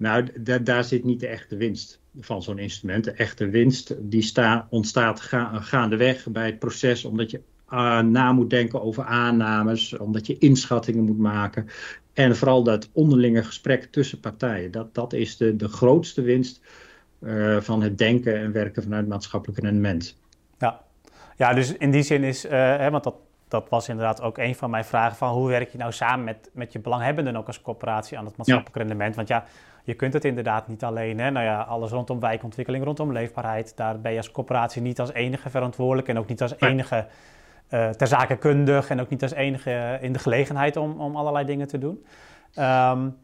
Nou, 0.00 0.26
daar 0.62 0.84
zit 0.84 1.04
niet 1.04 1.20
de 1.20 1.26
echte 1.26 1.56
winst 1.56 2.00
van 2.20 2.42
zo'n 2.42 2.58
instrument. 2.58 3.04
De 3.04 3.12
echte 3.12 3.48
winst 3.48 3.94
die 3.98 4.22
sta, 4.22 4.66
ontstaat 4.70 5.20
ga, 5.20 5.60
gaandeweg 5.60 6.26
bij 6.30 6.46
het 6.46 6.58
proces, 6.58 7.04
omdat 7.04 7.30
je 7.30 7.40
uh, 7.72 8.00
na 8.00 8.32
moet 8.32 8.50
denken 8.50 8.82
over 8.82 9.04
aannames, 9.04 9.96
omdat 9.96 10.26
je 10.26 10.38
inschattingen 10.38 11.04
moet 11.04 11.18
maken. 11.18 11.66
En 12.12 12.36
vooral 12.36 12.62
dat 12.62 12.88
onderlinge 12.92 13.42
gesprek 13.42 13.84
tussen 13.84 14.20
partijen. 14.20 14.70
Dat, 14.70 14.94
dat 14.94 15.12
is 15.12 15.36
de, 15.36 15.56
de 15.56 15.68
grootste 15.68 16.22
winst 16.22 16.60
uh, 17.20 17.60
van 17.60 17.82
het 17.82 17.98
denken 17.98 18.36
en 18.36 18.52
werken 18.52 18.82
vanuit 18.82 19.08
maatschappelijk 19.08 19.60
rendement. 19.60 20.16
Ja, 20.58 20.80
ja 21.36 21.54
dus 21.54 21.76
in 21.76 21.90
die 21.90 22.02
zin 22.02 22.24
is, 22.24 22.44
uh, 22.44 22.50
hè, 22.52 22.90
want 22.90 23.04
dat, 23.04 23.14
dat 23.48 23.68
was 23.68 23.88
inderdaad 23.88 24.20
ook 24.20 24.38
een 24.38 24.54
van 24.54 24.70
mijn 24.70 24.84
vragen 24.84 25.16
van 25.16 25.32
hoe 25.32 25.48
werk 25.48 25.68
je 25.68 25.78
nou 25.78 25.92
samen 25.92 26.24
met, 26.24 26.50
met 26.52 26.72
je 26.72 26.78
belanghebbenden 26.78 27.36
ook 27.36 27.46
als 27.46 27.62
corporatie 27.62 28.18
aan 28.18 28.24
het 28.24 28.36
maatschappelijk 28.36 28.76
ja. 28.76 28.82
rendement? 28.82 29.14
Want 29.14 29.28
ja, 29.28 29.44
je 29.82 29.94
kunt 29.94 30.12
het 30.12 30.24
inderdaad 30.24 30.68
niet 30.68 30.84
alleen. 30.84 31.18
Hè? 31.18 31.30
Nou 31.30 31.44
ja, 31.44 31.60
alles 31.60 31.90
rondom 31.90 32.20
wijkontwikkeling, 32.20 32.84
rondom 32.84 33.12
leefbaarheid, 33.12 33.76
daar 33.76 34.00
ben 34.00 34.10
je 34.10 34.16
als 34.16 34.30
corporatie 34.30 34.82
niet 34.82 35.00
als 35.00 35.12
enige 35.12 35.50
verantwoordelijk 35.50 36.08
en 36.08 36.18
ook 36.18 36.28
niet 36.28 36.42
als 36.42 36.54
enige 36.58 37.06
uh, 37.70 37.88
ter 37.88 38.88
en 38.88 39.00
ook 39.00 39.08
niet 39.08 39.22
als 39.22 39.32
enige 39.32 39.98
in 40.00 40.12
de 40.12 40.18
gelegenheid 40.18 40.76
om, 40.76 41.00
om 41.00 41.16
allerlei 41.16 41.44
dingen 41.44 41.66
te 41.66 41.78
doen. 41.78 42.04
Um, 42.58 43.16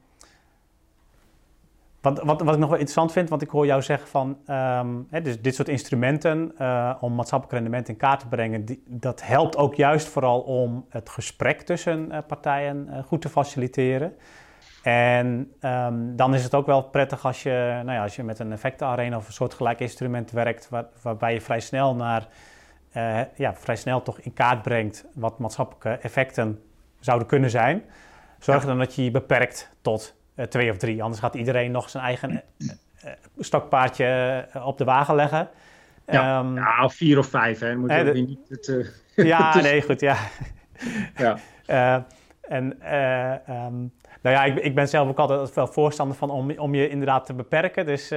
wat, 2.06 2.22
wat, 2.22 2.40
wat 2.40 2.54
ik 2.54 2.60
nog 2.60 2.68
wel 2.68 2.78
interessant 2.78 3.12
vind, 3.12 3.28
want 3.28 3.42
ik 3.42 3.50
hoor 3.50 3.66
jou 3.66 3.82
zeggen 3.82 4.08
van 4.08 4.38
um, 4.50 5.06
hè, 5.10 5.20
dus 5.20 5.42
dit 5.42 5.54
soort 5.54 5.68
instrumenten 5.68 6.52
uh, 6.58 6.94
om 7.00 7.14
maatschappelijk 7.14 7.58
rendement 7.58 7.88
in 7.88 7.96
kaart 7.96 8.20
te 8.20 8.26
brengen, 8.26 8.64
die, 8.64 8.82
dat 8.86 9.22
helpt 9.22 9.56
ook 9.56 9.74
juist 9.74 10.08
vooral 10.08 10.40
om 10.40 10.86
het 10.88 11.08
gesprek 11.08 11.60
tussen 11.60 12.08
uh, 12.12 12.18
partijen 12.26 12.88
uh, 12.90 12.98
goed 13.02 13.20
te 13.20 13.28
faciliteren. 13.28 14.12
En 14.86 15.52
um, 15.60 16.16
dan 16.16 16.34
is 16.34 16.44
het 16.44 16.54
ook 16.54 16.66
wel 16.66 16.82
prettig 16.82 17.24
als 17.24 17.42
je, 17.42 17.80
nou 17.84 17.92
ja, 17.92 18.02
als 18.02 18.16
je 18.16 18.22
met 18.22 18.38
een 18.38 18.52
effectenarena 18.52 19.16
of 19.16 19.26
een 19.26 19.32
soortgelijk 19.32 19.80
instrument 19.80 20.30
werkt, 20.30 20.68
waar, 20.68 20.84
waarbij 21.02 21.32
je 21.32 21.40
vrij 21.40 21.60
snel 21.60 21.94
naar 21.94 22.26
uh, 22.96 23.20
ja, 23.34 23.54
vrij 23.54 23.76
snel 23.76 24.02
toch 24.02 24.20
in 24.20 24.32
kaart 24.32 24.62
brengt 24.62 25.04
wat 25.14 25.38
maatschappelijke 25.38 25.90
effecten 26.02 26.62
zouden 27.00 27.28
kunnen 27.28 27.50
zijn. 27.50 27.82
Zorg 28.38 28.60
ja. 28.60 28.66
dan 28.66 28.78
dat 28.78 28.94
je 28.94 29.04
je 29.04 29.10
beperkt 29.10 29.70
tot 29.82 30.14
uh, 30.34 30.44
twee 30.44 30.70
of 30.70 30.76
drie. 30.76 31.02
Anders 31.02 31.20
gaat 31.20 31.34
iedereen 31.34 31.70
nog 31.70 31.90
zijn 31.90 32.04
eigen 32.04 32.42
uh, 32.58 32.70
stokpaardje 33.38 34.48
op 34.64 34.78
de 34.78 34.84
wagen 34.84 35.14
leggen. 35.14 35.48
Ja, 36.06 36.38
um, 36.40 36.54
ja 36.54 36.84
of 36.84 36.94
vier 36.94 37.18
of 37.18 37.26
vijf, 37.26 37.58
hè. 37.58 37.76
Moet 37.76 37.90
je 37.90 38.12
niet 38.12 38.48
het, 38.48 38.92
ja, 39.14 39.56
nee, 39.60 39.82
goed, 39.82 40.00
ja. 40.00 40.16
ja. 41.16 41.38
en 42.48 42.94
um, 43.54 43.92
nou 44.26 44.48
ja, 44.48 44.54
ik, 44.54 44.64
ik, 44.64 44.74
ben 44.74 44.88
zelf 44.88 45.08
ook 45.08 45.18
altijd 45.18 45.54
wel 45.54 45.66
voorstander 45.66 46.16
van 46.16 46.30
om, 46.30 46.58
om 46.58 46.74
je 46.74 46.88
inderdaad 46.88 47.26
te 47.26 47.34
beperken. 47.34 47.86
Dus 47.86 48.12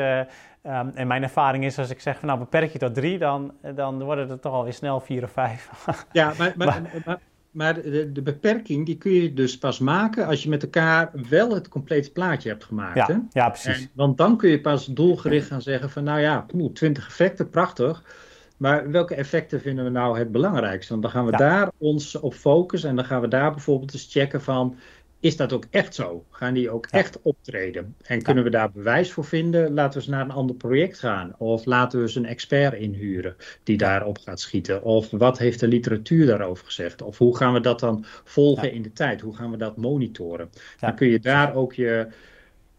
Um, 0.64 0.92
en 0.94 1.08
mijn 1.08 1.24
ervaring 1.24 1.66
is 1.66 1.78
als 1.78 1.90
ik 1.90 2.00
zeg 2.00 2.20
van 2.20 2.28
nou 2.28 2.40
beperk 2.40 2.72
je 2.72 2.80
tot 2.80 2.94
drie, 2.94 3.18
dan, 3.18 3.54
dan 3.76 4.04
worden 4.04 4.30
het 4.30 4.42
toch 4.42 4.54
alweer 4.54 4.74
snel 4.74 5.00
vier 5.00 5.24
of 5.24 5.32
vijf. 5.32 5.70
ja, 6.12 6.34
maar, 6.38 6.54
maar, 6.58 6.82
maar, 7.06 7.20
maar 7.52 7.82
de, 7.82 8.12
de, 8.12 8.22
beperking 8.22 8.86
die 8.86 8.98
kun 8.98 9.12
je 9.12 9.34
dus 9.34 9.58
pas 9.58 9.80
maken 9.80 10.28
als 10.28 10.44
je 10.44 10.50
met 10.50 10.64
elkaar 10.64 11.12
wel 11.30 11.54
het 11.54 11.68
complete 11.68 12.12
plaatje 12.12 12.50
hebt 12.50 12.64
gemaakt. 12.64 12.96
Ja, 12.96 13.06
hè? 13.06 13.18
ja 13.32 13.50
precies. 13.50 13.82
En, 13.82 13.90
want 13.94 14.18
dan 14.18 14.38
kun 14.38 14.50
je 14.50 14.62
pas 14.62 14.86
doelgericht 14.86 15.48
gaan 15.48 15.62
zeggen 15.62 15.90
van 15.90 16.04
nou 16.04 16.20
ja, 16.20 16.46
20 16.74 17.08
effecten, 17.08 17.50
prachtig. 17.50 18.04
Maar 18.58 18.92
welke 18.92 19.16
effecten 19.16 19.62
vinden 19.62 19.84
we 19.84 19.92
nou 19.92 20.18
het 20.18 20.32
belangrijkste? 20.32 20.92
Want 20.92 21.04
dan 21.04 21.12
gaan 21.12 21.26
we 21.26 21.32
ja. 21.32 21.38
daar 21.38 21.72
ons 21.78 22.16
op 22.16 22.34
focussen 22.34 22.90
en 22.90 22.96
dan 22.96 23.06
gaan 23.06 23.22
we 23.22 23.28
daar 23.28 23.52
bijvoorbeeld 23.52 23.94
eens 23.94 24.08
checken 24.12 24.42
van 24.42 24.76
is 25.20 25.38
dat 25.38 25.54
ook 25.54 25.66
echt 25.70 25.96
zo? 25.96 26.26
Gaan 26.30 26.54
die 26.54 26.70
ook 26.70 26.88
ja. 26.92 26.98
echt 26.98 27.22
optreden? 27.22 27.96
En 28.02 28.22
kunnen 28.22 28.44
we 28.44 28.50
daar 28.50 28.72
bewijs 28.72 29.12
voor 29.12 29.26
vinden? 29.26 29.74
Laten 29.74 29.92
we 29.92 30.06
eens 30.06 30.16
naar 30.16 30.26
een 30.26 30.32
ander 30.32 30.56
project 30.56 31.00
gaan. 31.00 31.36
Of 31.38 31.66
laten 31.66 32.00
we 32.00 32.06
eens 32.06 32.16
een 32.16 32.26
expert 32.26 32.74
inhuren 32.74 33.36
die 33.64 33.78
daarop 33.78 34.18
gaat 34.18 34.40
schieten. 34.40 34.84
Of 34.84 35.10
wat 35.12 35.38
heeft 35.38 35.60
de 35.60 35.68
literatuur 35.68 36.26
daarover 36.26 36.66
gezegd? 36.66 37.02
Of 37.02 37.18
hoe 37.18 37.38
gaan 37.38 37.54
we 37.54 37.60
dat 37.60 37.80
dan 37.80 38.06
volgen 38.24 38.68
ja. 38.68 38.74
in 38.74 38.82
de 38.82 38.94
tijd? 38.94 39.22
Hoe 39.22 39.36
gaan 39.36 39.52
we 39.52 39.58
dat 39.58 39.78
monitoren? 39.78 40.50
Dan 40.80 40.96
kun 40.96 41.08
je 41.08 41.20
daar 41.20 41.56
ook 41.56 41.74
je, 41.74 42.08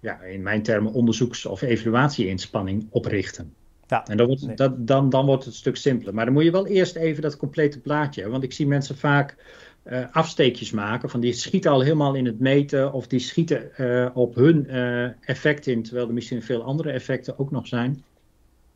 ja, 0.00 0.20
in 0.20 0.42
mijn 0.42 0.62
termen, 0.62 0.92
onderzoeks- 0.92 1.46
of 1.46 1.62
evaluatie-inspanning 1.62 2.86
op 2.90 3.04
richten. 3.04 3.54
Ja, 3.86 4.06
en 4.06 4.16
dan 4.16 4.26
wordt, 4.26 4.46
nee. 4.46 4.56
dat, 4.56 4.86
dan, 4.86 5.10
dan 5.10 5.26
wordt 5.26 5.44
het 5.44 5.52
een 5.52 5.58
stuk 5.58 5.76
simpeler. 5.76 6.14
Maar 6.14 6.24
dan 6.24 6.34
moet 6.34 6.44
je 6.44 6.50
wel 6.50 6.66
eerst 6.66 6.96
even 6.96 7.22
dat 7.22 7.36
complete 7.36 7.80
plaatje. 7.80 8.28
Want 8.28 8.42
ik 8.42 8.52
zie 8.52 8.66
mensen 8.66 8.96
vaak 8.96 9.36
uh, 9.84 10.04
afsteekjes 10.12 10.70
maken. 10.70 11.10
Van 11.10 11.20
die 11.20 11.32
schieten 11.32 11.70
al 11.70 11.80
helemaal 11.80 12.14
in 12.14 12.26
het 12.26 12.40
meten 12.40 12.92
of 12.92 13.06
die 13.06 13.20
schieten 13.20 13.70
uh, 13.78 14.08
op 14.14 14.34
hun 14.34 14.66
uh, 14.70 15.28
effect 15.28 15.66
in, 15.66 15.82
terwijl 15.82 16.06
er 16.06 16.14
misschien 16.14 16.42
veel 16.42 16.62
andere 16.62 16.90
effecten 16.90 17.38
ook 17.38 17.50
nog 17.50 17.66
zijn. 17.66 18.02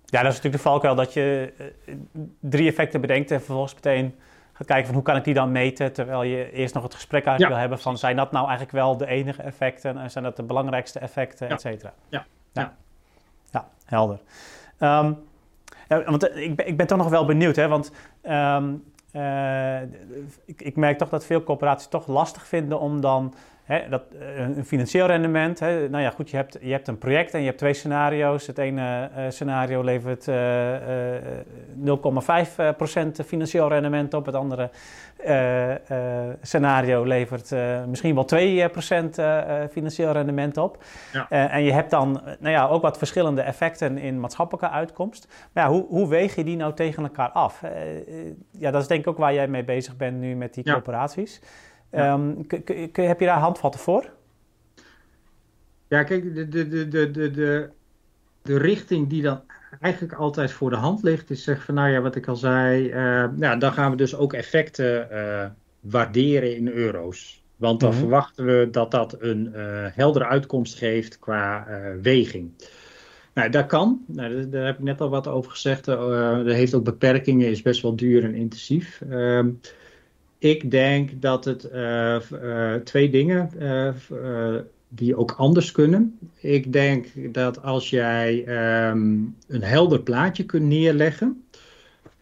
Ja, 0.05 0.23
dat 0.23 0.33
is 0.33 0.37
natuurlijk 0.37 0.63
de 0.63 0.69
valkuil 0.71 0.95
dat 0.95 1.13
je 1.13 1.53
drie 2.41 2.69
effecten 2.69 3.01
bedenkt 3.01 3.31
en 3.31 3.39
vervolgens 3.39 3.75
meteen 3.75 4.15
gaat 4.53 4.67
kijken 4.67 4.87
van 4.87 4.95
hoe 4.95 5.05
kan 5.05 5.17
ik 5.17 5.25
die 5.25 5.35
dan 5.35 5.53
meten, 5.53 5.93
terwijl 5.93 6.23
je 6.23 6.53
eerst 6.53 6.75
nog 6.75 6.83
het 6.83 6.95
gesprek 6.95 7.27
uit 7.27 7.41
ja. 7.41 7.49
wil 7.49 7.57
hebben 7.57 7.79
van 7.79 7.99
zijn 7.99 8.17
dat 8.17 8.33
nou 8.33 8.45
eigenlijk 8.45 8.77
wel 8.77 8.97
de 8.97 9.07
enige 9.07 9.43
effecten 9.43 9.99
en 9.99 10.11
zijn 10.11 10.25
dat 10.25 10.37
de 10.37 10.43
belangrijkste 10.43 10.99
effecten, 10.99 11.49
ja. 11.49 11.55
et 11.55 11.61
cetera. 11.61 11.93
Ja. 12.09 12.27
Ja. 12.53 12.77
ja, 13.51 13.69
helder. 13.85 14.19
Um, 14.81 15.19
want 15.89 16.37
ik 16.37 16.57
ben, 16.57 16.67
ik 16.67 16.77
ben 16.77 16.87
toch 16.87 16.99
nog 16.99 17.09
wel 17.09 17.25
benieuwd, 17.25 17.57
hè, 17.57 17.69
want 17.69 17.93
um, 18.23 18.33
uh, 18.33 18.65
ik, 20.45 20.63
ik, 20.63 20.77
merk 20.77 20.99
toch 20.99 21.09
dat 21.09 21.25
veel 21.25 21.43
corporaties 21.43 21.87
toch 21.87 22.07
lastig 22.07 22.47
vinden 22.47 22.81
om 22.81 23.01
dan 23.01 23.35
dat, 23.91 24.03
een 24.37 24.65
financieel 24.65 25.07
rendement. 25.07 25.61
Nou 25.61 25.99
ja, 25.99 26.11
goed, 26.11 26.31
je 26.31 26.37
hebt, 26.37 26.59
je 26.61 26.73
hebt 26.73 26.89
een 26.89 26.99
project 26.99 27.35
en 27.35 27.41
je 27.41 27.47
hebt 27.47 27.59
twee 27.59 27.75
scenario's. 27.75 28.47
Het 28.47 28.59
ene 28.59 29.11
uh, 29.17 29.25
scenario 29.29 29.83
levert 29.83 30.29
uh, 30.29 30.37
0,5% 33.23 33.27
financieel 33.27 33.69
rendement 33.69 34.15
op. 34.15 34.27
Het 34.27 34.35
andere 34.35 34.71
scenario 36.43 37.05
levert 37.05 37.55
misschien 37.87 38.15
wel 38.15 38.27
2% 39.69 39.71
financieel 39.71 40.13
rendement 40.13 40.57
op. 40.57 40.85
Ja. 41.13 41.29
en 41.29 41.63
je 41.63 41.73
hebt 41.73 41.91
dan 41.91 42.23
nou 42.39 42.53
ja, 42.55 42.67
ook 42.67 42.83
wat 42.83 42.99
verschillende 42.99 43.43
effecten 43.43 43.99
in 43.99 44.21
maatschappelijke 44.21 44.71
uitkomst. 44.71 45.29
Maar 45.53 45.65
ja, 45.65 45.71
hoe, 45.71 45.87
hoe 45.89 46.09
weeg 46.09 46.35
je 46.35 46.45
die 46.45 46.57
nou 46.57 46.75
tegen 46.75 47.03
elkaar 47.03 47.31
af? 47.31 47.63
ja, 48.51 48.71
dat 48.71 48.83
is 48.83 48.89
denk 48.89 49.01
ik 49.01 49.07
ook 49.07 49.19
waar 49.19 49.35
jij 49.35 49.49
mee 49.49 49.65
bezig 49.65 49.97
bent 49.97 50.21
nu 50.21 50.35
met 50.35 50.55
die 50.55 50.67
ja. 50.67 50.73
corporaties. 50.73 51.41
Ja. 51.95 52.13
Um, 52.13 52.47
heb 52.93 53.21
je 53.21 53.27
daar 53.27 53.39
handvatten 53.39 53.81
voor? 53.81 54.11
Ja, 55.89 56.03
kijk, 56.03 56.35
de, 56.35 56.49
de, 56.49 56.69
de, 56.69 56.89
de, 56.89 57.31
de, 57.31 57.71
de 58.43 58.59
richting 58.59 59.09
die 59.09 59.23
dan 59.23 59.41
eigenlijk 59.81 60.15
altijd 60.15 60.53
voor 60.53 60.71
de 60.71 60.77
hand 60.77 61.03
ligt, 61.03 61.31
is 61.31 61.45
zeg 61.45 61.65
van, 61.65 61.75
nou 61.75 61.91
ja, 61.91 62.01
wat 62.01 62.17
ik 62.17 62.27
al 62.27 62.37
zei, 62.37 62.89
uh, 62.89 63.29
nou, 63.37 63.59
dan 63.59 63.73
gaan 63.73 63.91
we 63.91 63.97
dus 63.97 64.17
ook 64.17 64.33
effecten 64.33 65.09
uh, 65.13 65.47
waarderen 65.81 66.57
in 66.57 66.69
euro's. 66.69 67.43
Want 67.57 67.81
dan 67.81 67.89
mm 67.89 67.97
-hmm. 67.97 68.05
verwachten 68.05 68.45
we 68.45 68.69
dat 68.71 68.91
dat 68.91 69.17
een 69.19 69.53
uh, 69.55 69.87
heldere 69.93 70.25
uitkomst 70.25 70.75
geeft 70.79 71.19
qua 71.19 71.67
weging. 72.03 72.53
Nou, 73.35 73.51
dat 73.51 73.67
kan. 73.67 74.05
Nou, 74.07 74.49
daar, 74.49 74.67
heb 74.67 74.79
ik 74.79 74.85
net 74.85 75.01
al 75.01 75.09
wat 75.09 75.27
over 75.27 75.51
gezegd. 75.51 75.85
dat 75.85 76.47
heeft 76.47 76.75
ook 76.75 76.85
beperkingen, 76.85 77.51
is 77.51 77.63
best 77.63 77.83
wel 77.83 77.97
duur 77.97 78.25
en 78.25 78.35
intensief. 78.35 79.03
Ehm, 80.45 80.51
ik 80.51 80.71
denk 80.71 81.23
dat 81.23 81.45
het 81.45 81.69
uh, 81.73 82.21
uh, 82.33 82.75
twee 82.75 83.11
dingen 83.11 83.51
uh, 83.59 84.57
die 84.89 85.17
ook 85.17 85.33
anders 85.33 85.73
kunnen. 85.73 86.19
Ik 86.41 86.73
denk 86.73 87.07
dat 87.35 87.63
als 87.63 87.91
jij 87.91 88.39
um, 88.89 89.37
een 89.49 89.63
helder 89.63 90.03
plaatje 90.03 90.45
kunt 90.45 90.67
neerleggen 90.67 91.45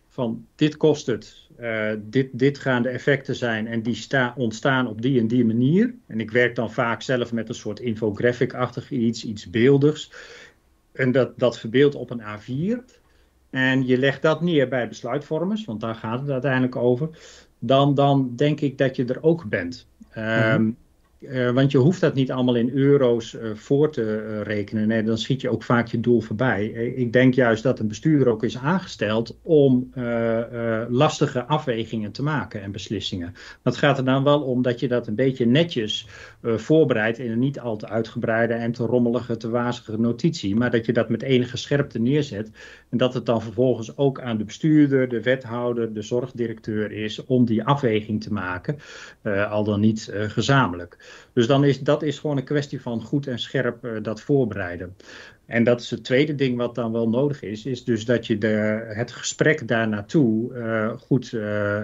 van 0.08 0.46
dit 0.54 0.76
kost 0.76 1.06
het, 1.06 1.36
dit, 1.98 2.28
dit 2.32 2.58
gaan 2.58 2.82
de 2.82 2.88
effecten 2.88 3.36
zijn 3.36 3.66
en 3.66 3.82
die 3.82 3.94
sta, 3.94 4.34
ontstaan 4.36 4.86
op 4.86 5.02
die 5.02 5.20
en 5.20 5.26
die 5.26 5.44
manier. 5.44 5.94
En 6.06 6.20
ik 6.20 6.30
werk 6.30 6.54
dan 6.54 6.72
vaak 6.72 7.02
zelf 7.02 7.32
met 7.32 7.48
een 7.48 7.54
soort 7.54 7.80
infographic-achtig 7.80 8.90
iets, 8.90 9.24
iets 9.24 9.50
beeldigs. 9.50 10.12
En 10.92 11.12
dat, 11.12 11.38
dat 11.38 11.58
verbeeld 11.58 11.94
op 11.94 12.10
een 12.10 12.22
A4. 12.22 13.00
En 13.50 13.86
je 13.86 13.98
legt 13.98 14.22
dat 14.22 14.40
neer 14.40 14.68
bij 14.68 14.88
besluitvormers, 14.88 15.64
want 15.64 15.80
daar 15.80 15.94
gaat 15.94 16.20
het 16.20 16.30
uiteindelijk 16.30 16.76
over 16.76 17.10
dan, 17.64 17.94
dan 17.94 18.32
denk 18.36 18.60
ik 18.60 18.78
dat 18.78 18.96
je 18.96 19.04
er 19.04 19.22
ook 19.22 19.48
bent. 19.48 19.86
Um, 20.16 20.24
mm-hmm. 20.24 20.76
Uh, 21.22 21.50
want 21.50 21.70
je 21.70 21.78
hoeft 21.78 22.00
dat 22.00 22.14
niet 22.14 22.30
allemaal 22.30 22.54
in 22.54 22.70
euro's 22.70 23.34
uh, 23.34 23.54
voor 23.54 23.92
te 23.92 24.02
uh, 24.02 24.40
rekenen. 24.40 24.88
Nee, 24.88 25.02
dan 25.02 25.18
schiet 25.18 25.40
je 25.40 25.50
ook 25.50 25.62
vaak 25.62 25.86
je 25.86 26.00
doel 26.00 26.20
voorbij. 26.20 26.66
Ik 26.96 27.12
denk 27.12 27.34
juist 27.34 27.62
dat 27.62 27.78
een 27.78 27.88
bestuurder 27.88 28.28
ook 28.28 28.44
is 28.44 28.58
aangesteld 28.58 29.38
om 29.42 29.90
lastige 30.88 31.44
afwegingen 31.44 32.12
te 32.12 32.22
maken 32.22 32.62
en 32.62 32.72
beslissingen. 32.72 33.34
Dat 33.62 33.76
gaat 33.76 33.98
er 33.98 34.04
dan 34.04 34.24
wel 34.24 34.40
om 34.40 34.62
dat 34.62 34.80
je 34.80 34.88
dat 34.88 35.06
een 35.06 35.14
beetje 35.14 35.46
netjes 35.46 36.06
voorbereidt 36.42 37.18
in 37.18 37.30
een 37.30 37.38
niet 37.38 37.60
al 37.60 37.76
te 37.76 37.88
uitgebreide 37.88 38.54
en 38.54 38.72
te 38.72 38.84
rommelige, 38.84 39.36
te 39.36 39.50
wazige 39.50 39.98
notitie. 39.98 40.56
Maar 40.56 40.70
dat 40.70 40.86
je 40.86 40.92
dat 40.92 41.08
met 41.08 41.22
enige 41.22 41.56
scherpte 41.56 41.98
neerzet. 41.98 42.50
En 42.90 42.98
dat 42.98 43.14
het 43.14 43.26
dan 43.26 43.42
vervolgens 43.42 43.96
ook 43.96 44.20
aan 44.20 44.38
de 44.38 44.44
bestuurder, 44.44 45.08
de 45.08 45.22
wethouder, 45.22 45.92
de 45.92 46.02
zorgdirecteur 46.02 46.92
is 46.92 47.24
om 47.24 47.44
die 47.44 47.64
afweging 47.64 48.22
te 48.22 48.32
maken. 48.32 48.78
al 49.48 49.64
dan 49.64 49.80
niet 49.80 50.12
gezamenlijk. 50.12 51.11
Dus 51.32 51.46
dan 51.46 51.64
is 51.64 51.80
dat 51.80 52.02
is 52.02 52.18
gewoon 52.18 52.36
een 52.36 52.44
kwestie 52.44 52.80
van 52.80 53.02
goed 53.02 53.26
en 53.26 53.38
scherp 53.38 53.84
uh, 53.84 53.92
dat 54.02 54.20
voorbereiden. 54.20 54.96
En 55.46 55.64
dat 55.64 55.80
is 55.80 55.90
het 55.90 56.04
tweede 56.04 56.34
ding 56.34 56.56
wat 56.56 56.74
dan 56.74 56.92
wel 56.92 57.08
nodig 57.08 57.42
is, 57.42 57.66
is 57.66 57.84
dus 57.84 58.04
dat 58.04 58.26
je 58.26 58.38
de, 58.38 58.84
het 58.94 59.12
gesprek 59.12 59.68
daar 59.68 59.88
naartoe 59.88 60.54
uh, 60.54 60.92
goed 60.98 61.32
uh, 61.32 61.80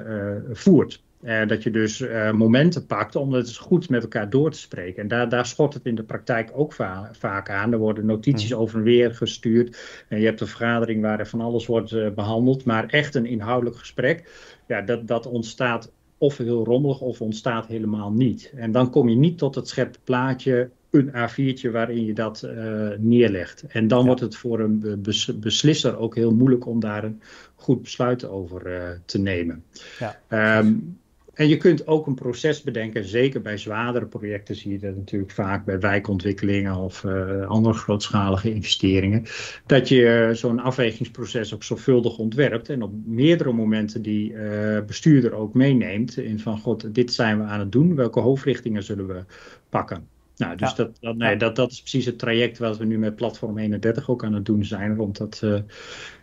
voert. 0.52 1.02
dat 1.46 1.62
je 1.62 1.70
dus 1.70 2.04
momenten 2.32 2.86
pakt 2.86 3.16
om 3.16 3.32
het 3.32 3.56
goed 3.56 3.88
met 3.88 4.02
elkaar 4.02 4.30
door 4.30 4.50
te 4.50 4.58
spreken. 4.58 5.02
En 5.02 5.08
daar, 5.08 5.28
daar 5.28 5.46
schort 5.46 5.74
het 5.74 5.84
in 5.84 5.94
de 5.94 6.02
praktijk 6.02 6.50
ook 6.54 6.72
va 6.72 7.10
vaak 7.12 7.50
aan. 7.50 7.72
Er 7.72 7.78
worden 7.78 8.06
notities 8.06 8.50
mm. 8.50 8.58
over 8.58 8.78
en 8.78 8.84
weer 8.84 9.14
gestuurd. 9.14 9.78
En 10.08 10.18
je 10.20 10.26
hebt 10.26 10.40
een 10.40 10.46
vergadering 10.46 11.02
waar 11.02 11.18
er 11.18 11.26
van 11.26 11.40
alles 11.40 11.66
wordt 11.66 12.14
behandeld. 12.14 12.64
Maar 12.64 12.86
echt 12.86 13.14
een 13.14 13.26
inhoudelijk 13.26 13.76
gesprek, 13.76 14.28
ja, 14.66 14.80
dat, 14.80 15.08
dat 15.08 15.26
ontstaat 15.26 15.90
of 16.18 16.36
heel 16.36 16.64
rommelig 16.64 17.00
of 17.00 17.20
ontstaat 17.20 17.66
helemaal 17.66 18.12
niet. 18.12 18.52
En 18.56 18.72
dan 18.72 18.90
kom 18.90 19.08
je 19.08 19.16
niet 19.16 19.38
tot 19.38 19.54
het 19.54 19.68
scherpe 19.68 19.98
plaatje, 20.04 20.70
een 20.90 21.08
A4'tje 21.08 21.70
waarin 21.70 22.04
je 22.04 22.12
dat 22.12 22.42
uh, 22.44 22.88
neerlegt. 22.98 23.64
En 23.68 23.88
dan 23.88 24.06
wordt 24.06 24.20
het 24.20 24.36
voor 24.36 24.60
een 24.60 25.02
beslisser 25.34 25.98
ook 25.98 26.14
heel 26.14 26.34
moeilijk 26.34 26.66
om 26.66 26.80
daar 26.80 27.04
een 27.04 27.20
goed 27.54 27.82
besluit 27.82 28.24
over 28.24 28.66
uh, 28.66 28.88
te 29.04 29.18
nemen. 29.18 29.64
Ja. 29.98 30.58
Um, 30.58 30.98
en 31.38 31.48
je 31.48 31.56
kunt 31.56 31.86
ook 31.86 32.06
een 32.06 32.14
proces 32.14 32.62
bedenken, 32.62 33.04
zeker 33.04 33.40
bij 33.40 33.56
zwaardere 33.56 34.06
projecten 34.06 34.54
zie 34.54 34.72
je 34.72 34.78
dat 34.78 34.96
natuurlijk 34.96 35.30
vaak 35.32 35.64
bij 35.64 35.80
wijkontwikkelingen 35.80 36.76
of 36.76 37.04
uh, 37.04 37.46
andere 37.46 37.74
grootschalige 37.74 38.54
investeringen, 38.54 39.24
dat 39.66 39.88
je 39.88 40.30
zo'n 40.32 40.58
afwegingsproces 40.58 41.54
ook 41.54 41.62
zorgvuldig 41.62 42.18
ontwerpt 42.18 42.68
en 42.68 42.82
op 42.82 42.92
meerdere 43.04 43.52
momenten 43.52 44.02
die 44.02 44.32
uh, 44.32 44.80
bestuurder 44.86 45.32
ook 45.32 45.54
meeneemt 45.54 46.16
in 46.16 46.40
van 46.40 46.58
god, 46.58 46.94
dit 46.94 47.12
zijn 47.12 47.38
we 47.38 47.44
aan 47.44 47.60
het 47.60 47.72
doen, 47.72 47.94
welke 47.94 48.20
hoofdrichtingen 48.20 48.82
zullen 48.82 49.06
we 49.06 49.24
pakken. 49.68 50.06
Nou, 50.36 50.56
dus 50.56 50.74
dat, 50.74 50.98
dat, 51.00 51.16
nee, 51.16 51.36
dat, 51.36 51.56
dat 51.56 51.70
is 51.70 51.80
precies 51.80 52.06
het 52.06 52.18
traject 52.18 52.58
wat 52.58 52.78
we 52.78 52.84
nu 52.84 52.98
met 52.98 53.16
Platform 53.16 53.58
31 53.58 54.10
ook 54.10 54.24
aan 54.24 54.34
het 54.34 54.44
doen 54.44 54.64
zijn, 54.64 54.96
rond 54.96 55.16
dat, 55.16 55.42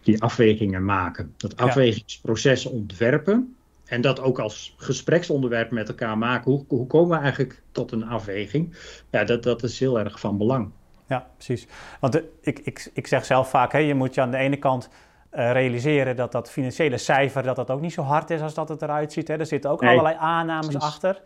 die 0.03 0.21
afwegingen 0.21 0.85
maken. 0.85 1.33
Dat 1.37 1.57
afwegingsproces 1.57 2.65
ontwerpen 2.65 3.55
en 3.85 4.01
dat 4.01 4.21
ook 4.21 4.39
als 4.39 4.75
gespreksonderwerp 4.77 5.71
met 5.71 5.87
elkaar 5.87 6.17
maken. 6.17 6.51
Hoe, 6.51 6.65
hoe 6.67 6.87
komen 6.87 7.17
we 7.17 7.23
eigenlijk 7.23 7.61
tot 7.71 7.91
een 7.91 8.07
afweging? 8.07 8.77
Ja, 9.09 9.23
dat, 9.23 9.43
dat 9.43 9.63
is 9.63 9.79
heel 9.79 9.99
erg 9.99 10.19
van 10.19 10.37
belang. 10.37 10.71
Ja, 11.07 11.27
precies. 11.35 11.67
Want 11.99 12.13
de, 12.13 12.31
ik, 12.41 12.59
ik, 12.59 12.89
ik 12.93 13.07
zeg 13.07 13.25
zelf 13.25 13.49
vaak, 13.49 13.71
hè, 13.71 13.77
je 13.77 13.95
moet 13.95 14.13
je 14.13 14.21
aan 14.21 14.31
de 14.31 14.37
ene 14.37 14.57
kant 14.57 14.89
uh, 15.33 15.51
realiseren 15.51 16.15
dat 16.15 16.31
dat 16.31 16.51
financiële 16.51 16.97
cijfer 16.97 17.43
dat 17.43 17.55
dat 17.55 17.69
ook 17.69 17.81
niet 17.81 17.93
zo 17.93 18.01
hard 18.01 18.29
is 18.29 18.41
als 18.41 18.53
dat 18.53 18.69
het 18.69 18.81
eruit 18.81 19.13
ziet. 19.13 19.27
Hè. 19.27 19.37
Er 19.37 19.45
zitten 19.45 19.69
ook 19.69 19.83
allerlei 19.83 20.15
aannames 20.19 20.67
precies. 20.67 20.83
achter. 20.83 21.21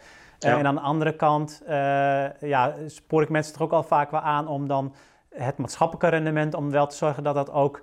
Uh, 0.45 0.51
En 0.51 0.65
aan 0.65 0.75
de 0.75 0.81
andere 0.81 1.15
kant 1.15 1.61
uh, 1.63 1.69
ja, 2.39 2.73
spoor 2.87 3.21
ik 3.21 3.29
mensen 3.29 3.53
toch 3.53 3.61
ook 3.61 3.71
al 3.71 3.83
vaak 3.83 4.11
wel 4.11 4.19
aan 4.19 4.47
om 4.47 4.67
dan 4.67 4.93
het 5.29 5.57
maatschappelijke 5.57 6.07
rendement, 6.07 6.53
om 6.53 6.71
wel 6.71 6.87
te 6.87 6.95
zorgen 6.95 7.23
dat 7.23 7.35
dat 7.35 7.51
ook 7.51 7.81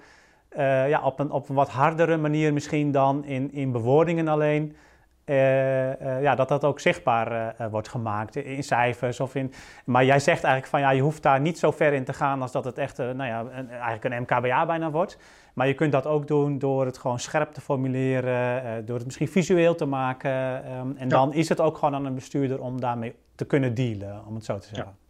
uh, 0.56 0.88
ja, 0.88 1.02
op, 1.02 1.18
een, 1.18 1.30
op 1.30 1.48
een 1.48 1.54
wat 1.54 1.68
hardere 1.68 2.16
manier 2.16 2.52
misschien 2.52 2.92
dan 2.92 3.24
in, 3.24 3.52
in 3.52 3.72
bewoordingen 3.72 4.28
alleen. 4.28 4.76
Uh, 5.24 6.00
uh, 6.00 6.22
ja, 6.22 6.34
dat 6.34 6.48
dat 6.48 6.64
ook 6.64 6.80
zichtbaar 6.80 7.54
wordt 7.70 7.88
gemaakt 7.88 8.36
in 8.36 8.62
cijfers. 8.62 9.20
Of 9.20 9.34
in, 9.34 9.52
maar 9.84 10.04
jij 10.04 10.18
zegt 10.18 10.44
eigenlijk 10.44 10.66
van 10.66 10.80
ja, 10.80 10.90
je 10.90 11.02
hoeft 11.02 11.22
daar 11.22 11.40
niet 11.40 11.58
zo 11.58 11.70
ver 11.70 11.92
in 11.92 12.04
te 12.04 12.12
gaan 12.12 12.42
als 12.42 12.52
dat 12.52 12.64
het 12.64 12.78
echt 12.78 12.98
nou 12.98 13.24
ja, 13.24 13.40
een, 13.40 13.70
eigenlijk 13.70 14.04
een 14.04 14.20
MKBA 14.20 14.66
bijna 14.66 14.90
wordt. 14.90 15.18
Maar 15.54 15.66
je 15.66 15.74
kunt 15.74 15.92
dat 15.92 16.06
ook 16.06 16.26
doen 16.26 16.58
door 16.58 16.86
het 16.86 16.98
gewoon 16.98 17.18
scherp 17.18 17.52
te 17.52 17.60
formuleren, 17.60 18.86
door 18.86 18.96
het 18.96 19.04
misschien 19.04 19.28
visueel 19.28 19.74
te 19.74 19.86
maken. 19.86 20.32
Um, 20.32 20.96
en 20.96 21.08
ja. 21.08 21.16
dan 21.16 21.32
is 21.32 21.48
het 21.48 21.60
ook 21.60 21.78
gewoon 21.78 21.94
aan 21.94 22.04
een 22.04 22.14
bestuurder 22.14 22.60
om 22.60 22.80
daarmee 22.80 23.14
te 23.34 23.44
kunnen 23.44 23.74
dealen, 23.74 24.22
om 24.26 24.34
het 24.34 24.44
zo 24.44 24.58
te 24.58 24.66
zeggen. 24.66 24.94
Ja. 24.98 25.05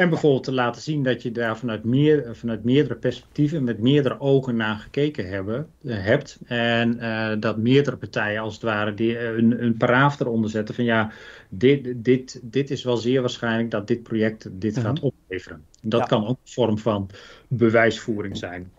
En 0.00 0.08
bijvoorbeeld 0.08 0.44
te 0.44 0.52
laten 0.52 0.82
zien 0.82 1.02
dat 1.02 1.22
je 1.22 1.32
daar 1.32 1.58
vanuit, 1.58 1.84
meer, 1.84 2.36
vanuit 2.36 2.64
meerdere 2.64 2.94
perspectieven, 2.94 3.64
met 3.64 3.78
meerdere 3.78 4.20
ogen 4.20 4.56
naar 4.56 4.76
gekeken 4.76 5.28
hebben, 5.28 5.66
uh, 5.82 6.04
hebt. 6.04 6.38
En 6.46 6.96
uh, 6.96 7.32
dat 7.40 7.56
meerdere 7.56 7.96
partijen 7.96 8.40
als 8.40 8.54
het 8.54 8.62
ware 8.62 8.94
die, 8.94 9.12
uh, 9.12 9.36
een, 9.36 9.64
een 9.64 9.76
paraaf 9.76 10.20
eronder 10.20 10.50
zetten 10.50 10.74
van 10.74 10.84
ja, 10.84 11.10
dit, 11.48 11.92
dit, 11.96 12.40
dit 12.42 12.70
is 12.70 12.84
wel 12.84 12.96
zeer 12.96 13.20
waarschijnlijk 13.20 13.70
dat 13.70 13.86
dit 13.86 14.02
project 14.02 14.48
dit 14.52 14.74
-huh. 14.74 14.84
gaat 14.84 15.00
opleveren. 15.00 15.64
Dat 15.82 16.00
ja. 16.00 16.06
kan 16.06 16.26
ook 16.26 16.38
een 16.44 16.52
vorm 16.52 16.78
van 16.78 17.10
bewijsvoering 17.48 18.36
zijn. 18.36 18.70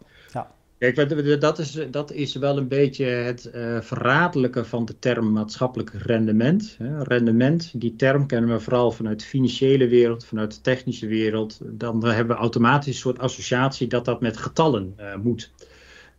Kijk, 0.82 1.42
dat 1.42 1.60
is, 1.60 1.80
dat 1.92 2.12
is 2.12 2.36
wel 2.36 2.58
een 2.58 2.68
beetje 2.68 3.06
het 3.06 3.52
uh, 3.56 3.82
verraderlijke 3.82 4.66
van 4.66 4.86
de 4.86 5.00
term 5.00 5.32
maatschappelijk 5.32 5.92
rendement. 5.94 6.76
Hè. 6.78 7.04
Rendement, 7.04 7.72
die 7.82 7.96
term 7.96 8.28
kennen 8.28 8.50
we 8.50 8.60
vooral 8.60 8.92
vanuit 8.92 9.20
de 9.20 9.26
financiële 9.26 9.88
wereld, 9.88 10.26
vanuit 10.26 10.56
de 10.56 10.62
technische 10.62 11.08
wereld. 11.08 11.60
Dan 11.64 12.06
hebben 12.06 12.36
we 12.36 12.42
automatisch 12.42 12.94
een 12.94 13.00
soort 13.00 13.20
associatie 13.20 13.88
dat 13.88 14.06
dat 14.06 14.22
met 14.22 14.38
getallen 14.38 14.94
uh, 15.00 15.16
moet. 15.16 15.52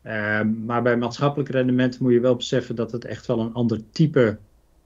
Uh, 0.06 0.40
maar 0.64 0.82
bij 0.82 0.96
maatschappelijk 0.96 1.50
rendement 1.50 1.98
moet 1.98 2.12
je 2.12 2.20
wel 2.20 2.36
beseffen 2.36 2.76
dat 2.76 2.92
het 2.92 3.04
echt 3.04 3.26
wel 3.26 3.40
een 3.40 3.54
ander 3.54 3.80
type 3.92 4.38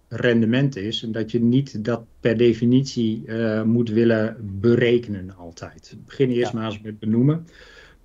rendement 0.08 0.76
is. 0.76 1.02
En 1.02 1.12
dat 1.12 1.30
je 1.30 1.40
niet 1.40 1.84
dat 1.84 2.04
per 2.20 2.36
definitie 2.36 3.22
uh, 3.26 3.62
moet 3.62 3.88
willen 3.88 4.36
berekenen 4.60 5.34
altijd. 5.36 5.96
Begin 6.06 6.30
eerst 6.30 6.52
ja. 6.52 6.58
maar 6.58 6.66
eens 6.70 6.80
met 6.80 6.98
benoemen. 6.98 7.46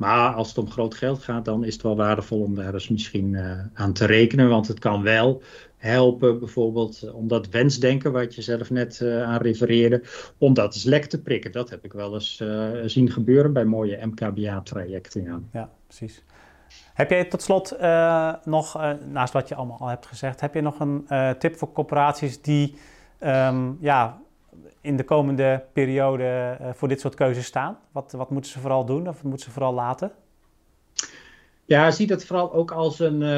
Maar 0.01 0.33
als 0.33 0.47
het 0.47 0.57
om 0.57 0.71
groot 0.71 0.95
geld 0.95 1.23
gaat, 1.23 1.45
dan 1.45 1.63
is 1.63 1.73
het 1.73 1.83
wel 1.83 1.95
waardevol 1.95 2.41
om 2.41 2.55
daar 2.55 2.73
eens 2.73 2.89
misschien 2.89 3.33
uh, 3.33 3.59
aan 3.73 3.93
te 3.93 4.05
rekenen. 4.05 4.49
Want 4.49 4.67
het 4.67 4.79
kan 4.79 5.03
wel 5.03 5.41
helpen, 5.77 6.39
bijvoorbeeld 6.39 7.01
eh, 7.01 7.15
om 7.15 7.27
dat 7.27 7.49
wensdenken, 7.49 8.11
wat 8.11 8.35
je 8.35 8.41
zelf 8.41 8.69
net 8.69 8.99
uh, 9.03 9.23
aan 9.23 9.41
refereerde, 9.41 10.03
om 10.37 10.53
dat 10.53 10.73
eens 10.73 10.83
lek 10.83 11.05
te 11.05 11.21
prikken. 11.21 11.51
Dat 11.51 11.69
heb 11.69 11.85
ik 11.85 11.93
wel 11.93 12.13
eens 12.13 12.39
uh, 12.39 12.69
zien 12.85 13.11
gebeuren 13.11 13.53
bij 13.53 13.65
mooie 13.65 14.05
MKBA-trajecten. 14.05 15.23
Ja. 15.23 15.39
ja, 15.51 15.69
precies. 15.87 16.23
Heb 16.93 17.09
jij 17.09 17.25
tot 17.25 17.41
slot 17.41 17.75
nog, 18.43 18.81
naast 19.09 19.33
wat 19.33 19.47
je 19.47 19.55
allemaal 19.55 19.79
al 19.79 19.87
hebt 19.87 20.05
gezegd, 20.05 20.41
heb 20.41 20.53
je 20.53 20.61
nog 20.61 20.79
een 20.79 21.05
tip 21.39 21.57
voor 21.57 21.71
corporaties 21.71 22.41
die 22.41 22.75
um, 23.19 23.77
ja, 23.79 24.21
in 24.81 24.97
de 24.97 25.03
komende 25.03 25.63
periode 25.73 26.57
uh, 26.61 26.67
voor 26.73 26.87
dit 26.87 26.99
soort 26.99 27.15
keuzes 27.15 27.45
staan? 27.45 27.77
Wat, 27.91 28.11
wat 28.11 28.29
moeten 28.29 28.51
ze 28.51 28.59
vooral 28.59 28.85
doen 28.85 29.07
of 29.07 29.23
moeten 29.23 29.45
ze 29.45 29.51
vooral 29.51 29.73
laten? 29.73 30.11
Ja, 31.65 31.91
zie 31.91 32.07
dat 32.07 32.25
vooral 32.25 32.53
ook 32.53 32.71
als 32.71 32.99
een, 32.99 33.21
uh, 33.21 33.29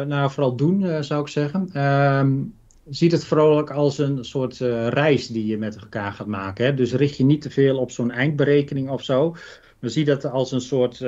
nou 0.00 0.30
vooral 0.30 0.56
doen 0.56 0.80
uh, 0.80 1.00
zou 1.00 1.20
ik 1.20 1.28
zeggen. 1.28 1.84
Um, 1.84 2.54
ziet 2.88 3.12
het 3.12 3.24
vooral 3.24 3.58
ook 3.58 3.70
als 3.70 3.98
een 3.98 4.24
soort 4.24 4.58
reis 4.88 5.26
die 5.26 5.46
je 5.46 5.58
met 5.58 5.76
elkaar 5.76 6.12
gaat 6.12 6.26
maken. 6.26 6.64
Hè? 6.64 6.74
Dus 6.74 6.92
richt 6.92 7.16
je 7.16 7.24
niet 7.24 7.42
te 7.42 7.50
veel 7.50 7.78
op 7.78 7.90
zo'n 7.90 8.10
eindberekening 8.10 8.90
of 8.90 9.02
zo. 9.04 9.36
Maar 9.78 9.90
zie 9.90 10.04
dat 10.04 10.24
als 10.24 10.52
een 10.52 10.60
soort 10.60 10.98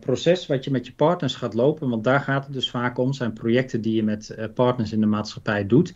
proces 0.00 0.46
wat 0.46 0.64
je 0.64 0.70
met 0.70 0.86
je 0.86 0.92
partners 0.92 1.34
gaat 1.34 1.54
lopen. 1.54 1.88
Want 1.88 2.04
daar 2.04 2.20
gaat 2.20 2.44
het 2.44 2.54
dus 2.54 2.70
vaak 2.70 2.98
om. 2.98 3.12
zijn 3.12 3.32
projecten 3.32 3.80
die 3.80 3.94
je 3.94 4.02
met 4.02 4.36
partners 4.54 4.92
in 4.92 5.00
de 5.00 5.06
maatschappij 5.06 5.66
doet. 5.66 5.92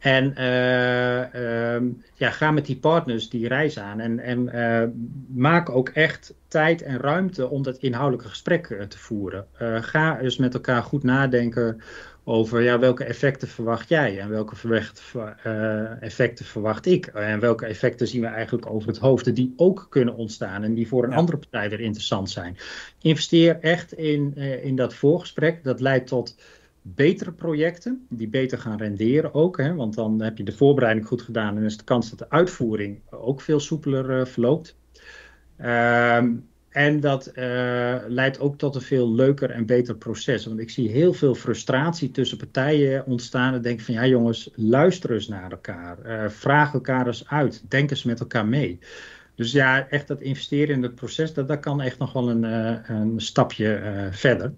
En 0.00 0.34
uh, 0.38 1.34
uh, 1.34 1.82
ja, 2.14 2.30
ga 2.30 2.50
met 2.50 2.66
die 2.66 2.76
partners 2.76 3.28
die 3.28 3.48
reis 3.48 3.78
aan 3.78 4.00
en, 4.00 4.18
en 4.18 4.50
uh, 4.54 4.88
maak 5.28 5.70
ook 5.70 5.88
echt 5.88 6.34
tijd 6.48 6.82
en 6.82 6.98
ruimte 6.98 7.48
om 7.48 7.62
dat 7.62 7.78
inhoudelijke 7.78 8.28
gesprek 8.28 8.66
eh, 8.70 8.86
te 8.86 8.98
voeren. 8.98 9.46
Eh, 9.52 9.76
ga 9.82 10.14
dus 10.14 10.36
met 10.36 10.54
elkaar 10.54 10.82
goed 10.82 11.02
nadenken 11.02 11.80
over 12.24 12.62
ja, 12.62 12.78
welke 12.78 13.04
effecten 13.04 13.48
verwacht 13.48 13.88
jij 13.88 14.18
en 14.18 14.28
welke 14.28 14.84
effecten 16.00 16.44
verwacht 16.44 16.86
ik. 16.86 17.06
En 17.06 17.40
welke 17.40 17.66
effecten 17.66 18.06
zien 18.06 18.20
we 18.20 18.26
eigenlijk 18.26 18.70
over 18.70 18.88
het 18.88 18.98
hoofd 18.98 19.34
die 19.34 19.52
ook 19.56 19.86
kunnen 19.90 20.14
ontstaan 20.14 20.62
en 20.62 20.74
die 20.74 20.88
voor 20.88 21.04
een 21.04 21.10
ja. 21.10 21.16
andere 21.16 21.38
partij 21.38 21.70
weer 21.70 21.80
interessant 21.80 22.30
zijn. 22.30 22.56
Investeer 23.00 23.58
echt 23.60 23.92
in, 23.92 24.36
in 24.62 24.76
dat 24.76 24.94
voorgesprek. 24.94 25.64
Dat 25.64 25.80
leidt 25.80 26.06
tot 26.06 26.36
betere 26.82 27.32
projecten, 27.32 28.06
die 28.08 28.28
beter 28.28 28.58
gaan 28.58 28.78
renderen 28.78 29.34
ook. 29.34 29.56
Hè, 29.56 29.74
want 29.74 29.94
dan 29.94 30.22
heb 30.22 30.38
je 30.38 30.44
de 30.44 30.52
voorbereiding 30.52 31.06
goed 31.06 31.22
gedaan 31.22 31.56
en 31.56 31.62
is 31.62 31.76
de 31.76 31.84
kans 31.84 32.10
dat 32.10 32.18
de 32.18 32.30
uitvoering 32.30 33.00
ook 33.10 33.40
veel 33.40 33.60
soepeler 33.60 34.20
uh, 34.20 34.24
verloopt. 34.26 34.76
Um, 35.58 36.48
En 36.70 37.00
dat 37.00 37.32
leidt 38.08 38.40
ook 38.40 38.58
tot 38.58 38.74
een 38.74 38.80
veel 38.80 39.14
leuker 39.14 39.50
en 39.50 39.66
beter 39.66 39.96
proces. 39.96 40.46
Want 40.46 40.60
ik 40.60 40.70
zie 40.70 40.88
heel 40.90 41.12
veel 41.12 41.34
frustratie 41.34 42.10
tussen 42.10 42.38
partijen 42.38 43.06
ontstaan. 43.06 43.54
En 43.54 43.62
denk 43.62 43.80
van 43.80 43.94
ja 43.94 44.06
jongens, 44.06 44.50
luister 44.54 45.12
eens 45.12 45.28
naar 45.28 45.50
elkaar. 45.50 45.98
vraag 46.32 46.72
elkaar 46.72 47.06
eens 47.06 47.28
uit. 47.28 47.62
Denk 47.68 47.90
eens 47.90 48.04
met 48.04 48.20
elkaar 48.20 48.46
mee. 48.46 48.78
Dus 49.34 49.52
ja, 49.52 49.88
echt 49.88 50.08
dat 50.08 50.20
investeren 50.20 50.74
in 50.74 50.82
het 50.82 50.94
proces, 50.94 51.34
dat, 51.34 51.48
dat 51.48 51.60
kan 51.60 51.80
echt 51.80 51.98
nog 51.98 52.12
wel 52.12 52.30
een, 52.30 52.42
een 52.92 53.20
stapje 53.20 54.08
verder. 54.10 54.52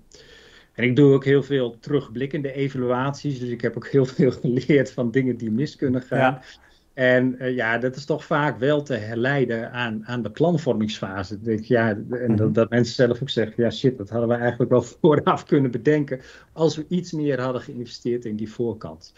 En 0.75 0.85
ik 0.85 0.97
doe 0.97 1.13
ook 1.13 1.25
heel 1.25 1.43
veel 1.43 1.79
terugblikkende 1.79 2.53
evaluaties. 2.53 3.39
Dus 3.39 3.49
ik 3.49 3.61
heb 3.61 3.77
ook 3.77 3.89
heel 3.89 4.05
veel 4.05 4.31
geleerd 4.41 4.93
van 4.93 5.11
dingen 5.11 5.37
die 5.37 5.51
mis 5.51 5.77
kunnen 5.77 6.03
gaan. 6.03 6.41
En 6.95 7.37
uh, 7.39 7.55
ja, 7.55 7.79
dat 7.79 7.97
is 7.97 8.05
toch 8.05 8.25
vaak 8.25 8.59
wel 8.59 8.83
te 8.83 8.95
herleiden 8.95 9.73
aan, 9.73 10.03
aan 10.07 10.23
de 10.23 10.31
planvormingsfase. 10.31 11.41
Dat, 11.41 11.67
ja, 11.67 11.89
en 11.91 12.07
dat, 12.09 12.47
mhm. 12.47 12.53
dat, 12.53 12.71
mensen 12.71 12.95
zelf 12.95 13.23
ook 13.23 13.31
zeggen, 13.31 13.63
ja 13.63 13.71
shit, 13.71 13.99
dat 13.99 14.11
hadden 14.11 14.29
we 14.29 14.35
eigenlijk 14.35 14.71
wel 14.71 14.83
vooraf 15.01 15.45
kunnen 15.45 15.71
bedenken 15.71 16.21
als 16.53 16.77
we 16.77 16.85
iets 16.89 17.13
meer 17.13 17.41
hadden 17.41 17.63
geïnvesteerd 17.63 18.25
in 18.25 18.37
die 18.37 18.53
voorkant. 18.53 19.13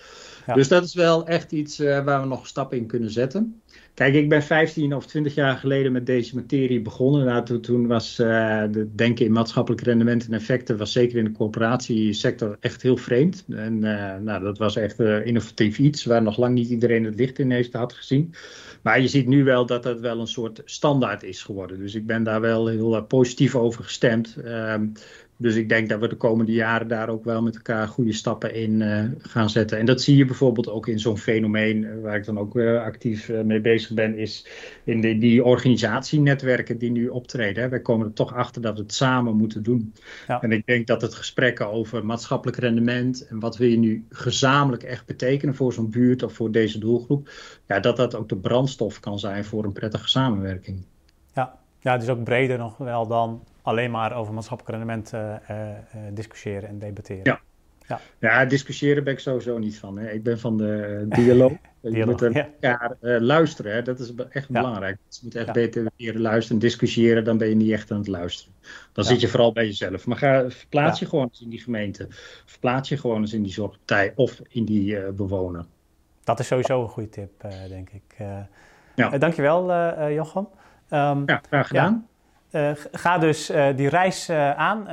Ja. 0.47 0.55
Dus 0.55 0.69
dat 0.69 0.85
is 0.85 0.95
wel 0.95 1.27
echt 1.27 1.53
iets 1.53 1.81
uh, 1.81 2.05
waar 2.05 2.21
we 2.21 2.27
nog 2.27 2.47
stappen 2.47 2.79
in 2.79 2.87
kunnen 2.87 3.11
zetten. 3.11 3.61
Kijk, 3.95 4.15
ik 4.15 4.29
ben 4.29 4.43
15 4.43 4.95
of 4.95 5.07
20 5.07 5.35
jaar 5.35 5.57
geleden 5.57 5.93
met 5.93 6.07
deze 6.07 6.35
materie 6.35 6.83
begonnen. 6.83 7.25
Nou, 7.25 7.45
toen, 7.45 7.61
toen 7.61 7.87
was 7.87 8.19
uh, 8.21 8.63
de 8.71 8.95
denken 8.95 9.25
in 9.25 9.33
maatschappelijk 9.33 9.83
rendement 9.83 10.27
en 10.27 10.33
effecten, 10.33 10.77
was 10.77 10.93
zeker 10.93 11.19
in 11.19 11.25
de 11.25 11.33
corporatiesector 11.33 12.57
echt 12.61 12.83
heel 12.83 12.97
vreemd. 12.97 13.45
En 13.49 13.79
nou, 14.25 14.43
dat 14.43 14.59
was 14.59 14.77
echt 14.77 15.01
innovatief 15.01 15.79
iets 15.79 16.05
waar 16.05 16.23
nog 16.23 16.39
lang 16.39 16.55
niet 16.55 16.69
iedereen 16.69 17.05
het 17.05 17.15
licht 17.15 17.39
in 17.39 17.51
heeft 17.51 17.64
had 17.73 17.93
gezien. 17.93 18.35
Maar 18.83 19.01
je 19.01 19.09
ziet 19.09 19.27
nu 19.27 19.45
wel 19.45 19.67
dat 19.67 19.83
dat 19.83 20.01
wel 20.01 20.21
een 20.21 20.27
soort 20.27 20.63
standaard 20.65 21.23
is 21.23 21.43
geworden. 21.43 21.79
Dus 21.79 21.95
ik 21.95 22.07
ben 22.07 22.23
daar 22.23 22.41
wel 22.41 22.67
heel 22.67 23.03
positief 23.05 23.55
over 23.55 23.85
gestemd. 23.85 24.37
Ehm, 24.37 24.87
dus 25.37 25.55
ik 25.55 25.69
denk 25.69 25.89
dat 25.89 26.01
we 26.01 26.09
de 26.09 26.17
komende 26.17 26.53
jaren 26.53 26.89
daar 26.89 27.09
ook 27.09 27.25
wel 27.25 27.43
met 27.43 27.55
elkaar 27.55 27.89
goede 27.89 28.13
stappen 28.13 28.55
in 28.55 28.81
uh, 28.81 29.05
gaan 29.19 29.51
zetten. 29.51 29.79
En 29.79 29.87
dat 29.87 30.03
zie 30.03 30.17
je 30.17 30.25
bijvoorbeeld 30.25 30.69
ook 30.69 30.89
in 30.89 30.99
zo'n 30.99 31.19
fenomeen 31.19 31.85
eh, 31.85 32.01
waar 32.03 32.17
ik 32.17 32.25
dan 32.25 32.39
ook 32.39 32.57
uh, 32.57 32.83
actief 32.83 33.29
mee 33.29 33.61
bezig 33.61 33.95
ben, 33.95 34.19
is 34.19 34.47
in 34.85 35.01
de, 35.01 35.19
die 35.19 35.45
organisatienetwerken 35.45 36.79
die 36.79 36.91
nu 36.91 37.09
optreden. 37.09 37.63
Hè. 37.63 37.69
Wij 37.69 37.81
komen 37.81 38.07
er 38.07 38.13
toch 38.13 38.35
achter 38.35 38.63
dat 38.63 38.77
we 38.77 38.83
het 38.83 38.95
samen 38.95 39.37
moeten 39.37 39.63
doen. 39.63 39.93
Ja. 40.27 40.43
En 40.43 40.53
ik 40.53 40.67
denk 40.67 40.87
dat 40.87 41.03
het 41.03 41.15
gesprekken 41.15 41.71
over 41.71 42.07
maatschappelijk 42.07 42.59
rendement 42.59 43.27
en 43.27 43.41
wat 43.41 43.57
wil 43.57 43.69
je 43.69 43.79
nu 43.79 44.05
gezamenlijk 44.11 44.83
echt 44.83 45.07
betekenen 45.07 45.55
voor 45.55 45.73
zo'n 45.73 45.91
buurt 45.91 46.23
of 46.23 46.33
voor 46.33 46.51
deze 46.51 46.79
doelgroep, 46.79 47.31
ja, 47.67 47.81
dat 47.81 47.97
dat 47.97 48.15
ook 48.15 48.29
de 48.29 48.37
brandstof 48.37 49.01
kan 49.01 49.19
zijn 49.19 49.45
voor 49.45 49.65
een 49.65 49.73
prettige 49.73 50.09
samenwerking. 50.09 50.85
Ja, 51.35 51.59
ja 51.81 51.93
het 51.93 52.03
is 52.03 52.09
ook 52.09 52.25
breder 52.25 52.59
nog 52.59 52.77
wel 52.77 53.07
dan 53.07 53.43
alleen 53.65 53.91
maar 53.91 54.17
over 54.17 54.35
maatschappelijk 54.35 54.77
rendement 54.77 55.13
uh, 55.15 55.35
uh, 55.51 55.69
discussiëren 56.13 56.69
en 56.69 56.79
debatteren. 56.79 57.21
Ja. 57.23 57.41
Ja. 57.87 58.01
ja, 58.19 58.45
discussiëren 58.45 59.05
ben 59.05 59.13
ik 59.13 59.19
sowieso 59.19 59.59
niet 59.59 59.79
van. 59.79 59.99
Hè. 59.99 60.11
Ik 60.11 60.23
ben 60.23 60.39
van 60.39 60.57
de 60.57 61.05
dialoog. 61.09 61.53
je 61.81 62.05
moet 62.05 62.23
elkaar 62.23 62.97
luisteren. 63.01 63.73
Hè. 63.73 63.83
Dat 63.83 63.99
is 63.99 64.13
echt 64.31 64.49
belangrijk. 64.49 64.99
Dus 65.07 65.17
je 65.17 65.21
moet 65.25 65.35
echt 65.35 65.53
beter 65.53 65.87
leren 65.97 66.21
luisteren. 66.21 66.61
Discussiëren, 66.61 67.25
dan 67.25 67.39
ben 67.39 67.49
je 67.49 67.55
niet 67.55 67.71
echt 67.73 67.91
aan 67.91 67.99
het 67.99 68.07
luisteren. 68.07 68.55
Dan 68.93 69.05
zit 69.05 69.21
je 69.21 69.29
vooral 69.29 69.53
bij 69.53 69.65
jezelf. 69.65 70.07
Maar 70.07 70.17
ga, 70.17 70.51
verplaats 70.51 70.99
je 70.99 71.07
gewoon 71.07 71.25
eens 71.25 71.41
in 71.41 71.51
die 71.51 71.61
gemeente. 71.61 72.07
Verplaats 72.45 72.89
je 72.89 72.97
gewoon 72.97 73.21
eens 73.21 73.33
in 73.33 73.43
die 73.43 73.53
zorgpartij 73.53 74.13
of 74.15 74.41
in 74.49 74.65
die 74.65 75.13
bewoner. 75.13 75.65
Dat 76.25 76.41
is 76.41 76.47
sowieso 76.47 76.83
een 76.83 76.89
goede 76.89 77.09
tip, 77.09 77.47
denk 77.69 77.91
ik. 77.91 78.17
ja. 78.95 79.19
dankjewel, 79.19 79.67
Jochem. 80.11 80.49
Um, 80.91 81.23
ja, 81.27 81.41
graag 81.49 81.67
gedaan. 81.67 82.09
Eh, 82.55 82.71
ga 82.93 83.19
dus 83.19 83.51
eh, 83.51 83.77
die 83.77 83.89
reis 83.89 84.29
eh, 84.29 84.51
aan. 84.51 84.89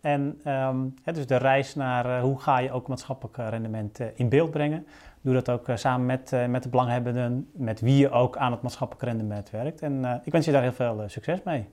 en 0.00 0.40
um, 0.46 0.94
dus 1.04 1.26
de 1.26 1.36
reis 1.36 1.74
naar 1.74 2.20
hoe 2.20 2.40
ga 2.40 2.58
je 2.58 2.72
ook 2.72 2.88
maatschappelijk 2.88 3.36
rendement 3.36 3.98
in 4.14 4.28
beeld 4.28 4.50
brengen. 4.50 4.86
Doe 5.20 5.34
dat 5.34 5.48
ook 5.48 5.66
samen 5.74 6.06
met, 6.06 6.48
met 6.48 6.62
de 6.62 6.68
belanghebbenden, 6.68 7.48
met 7.52 7.80
wie 7.80 7.96
je 7.96 8.10
ook 8.10 8.36
aan 8.36 8.52
het 8.52 8.62
maatschappelijk 8.62 9.04
rendement 9.04 9.50
werkt. 9.50 9.82
En 9.82 10.20
ik 10.24 10.32
wens 10.32 10.46
je 10.46 10.52
daar 10.52 10.62
heel 10.62 10.72
veel 10.72 11.02
succes 11.06 11.42
mee. 11.42 11.68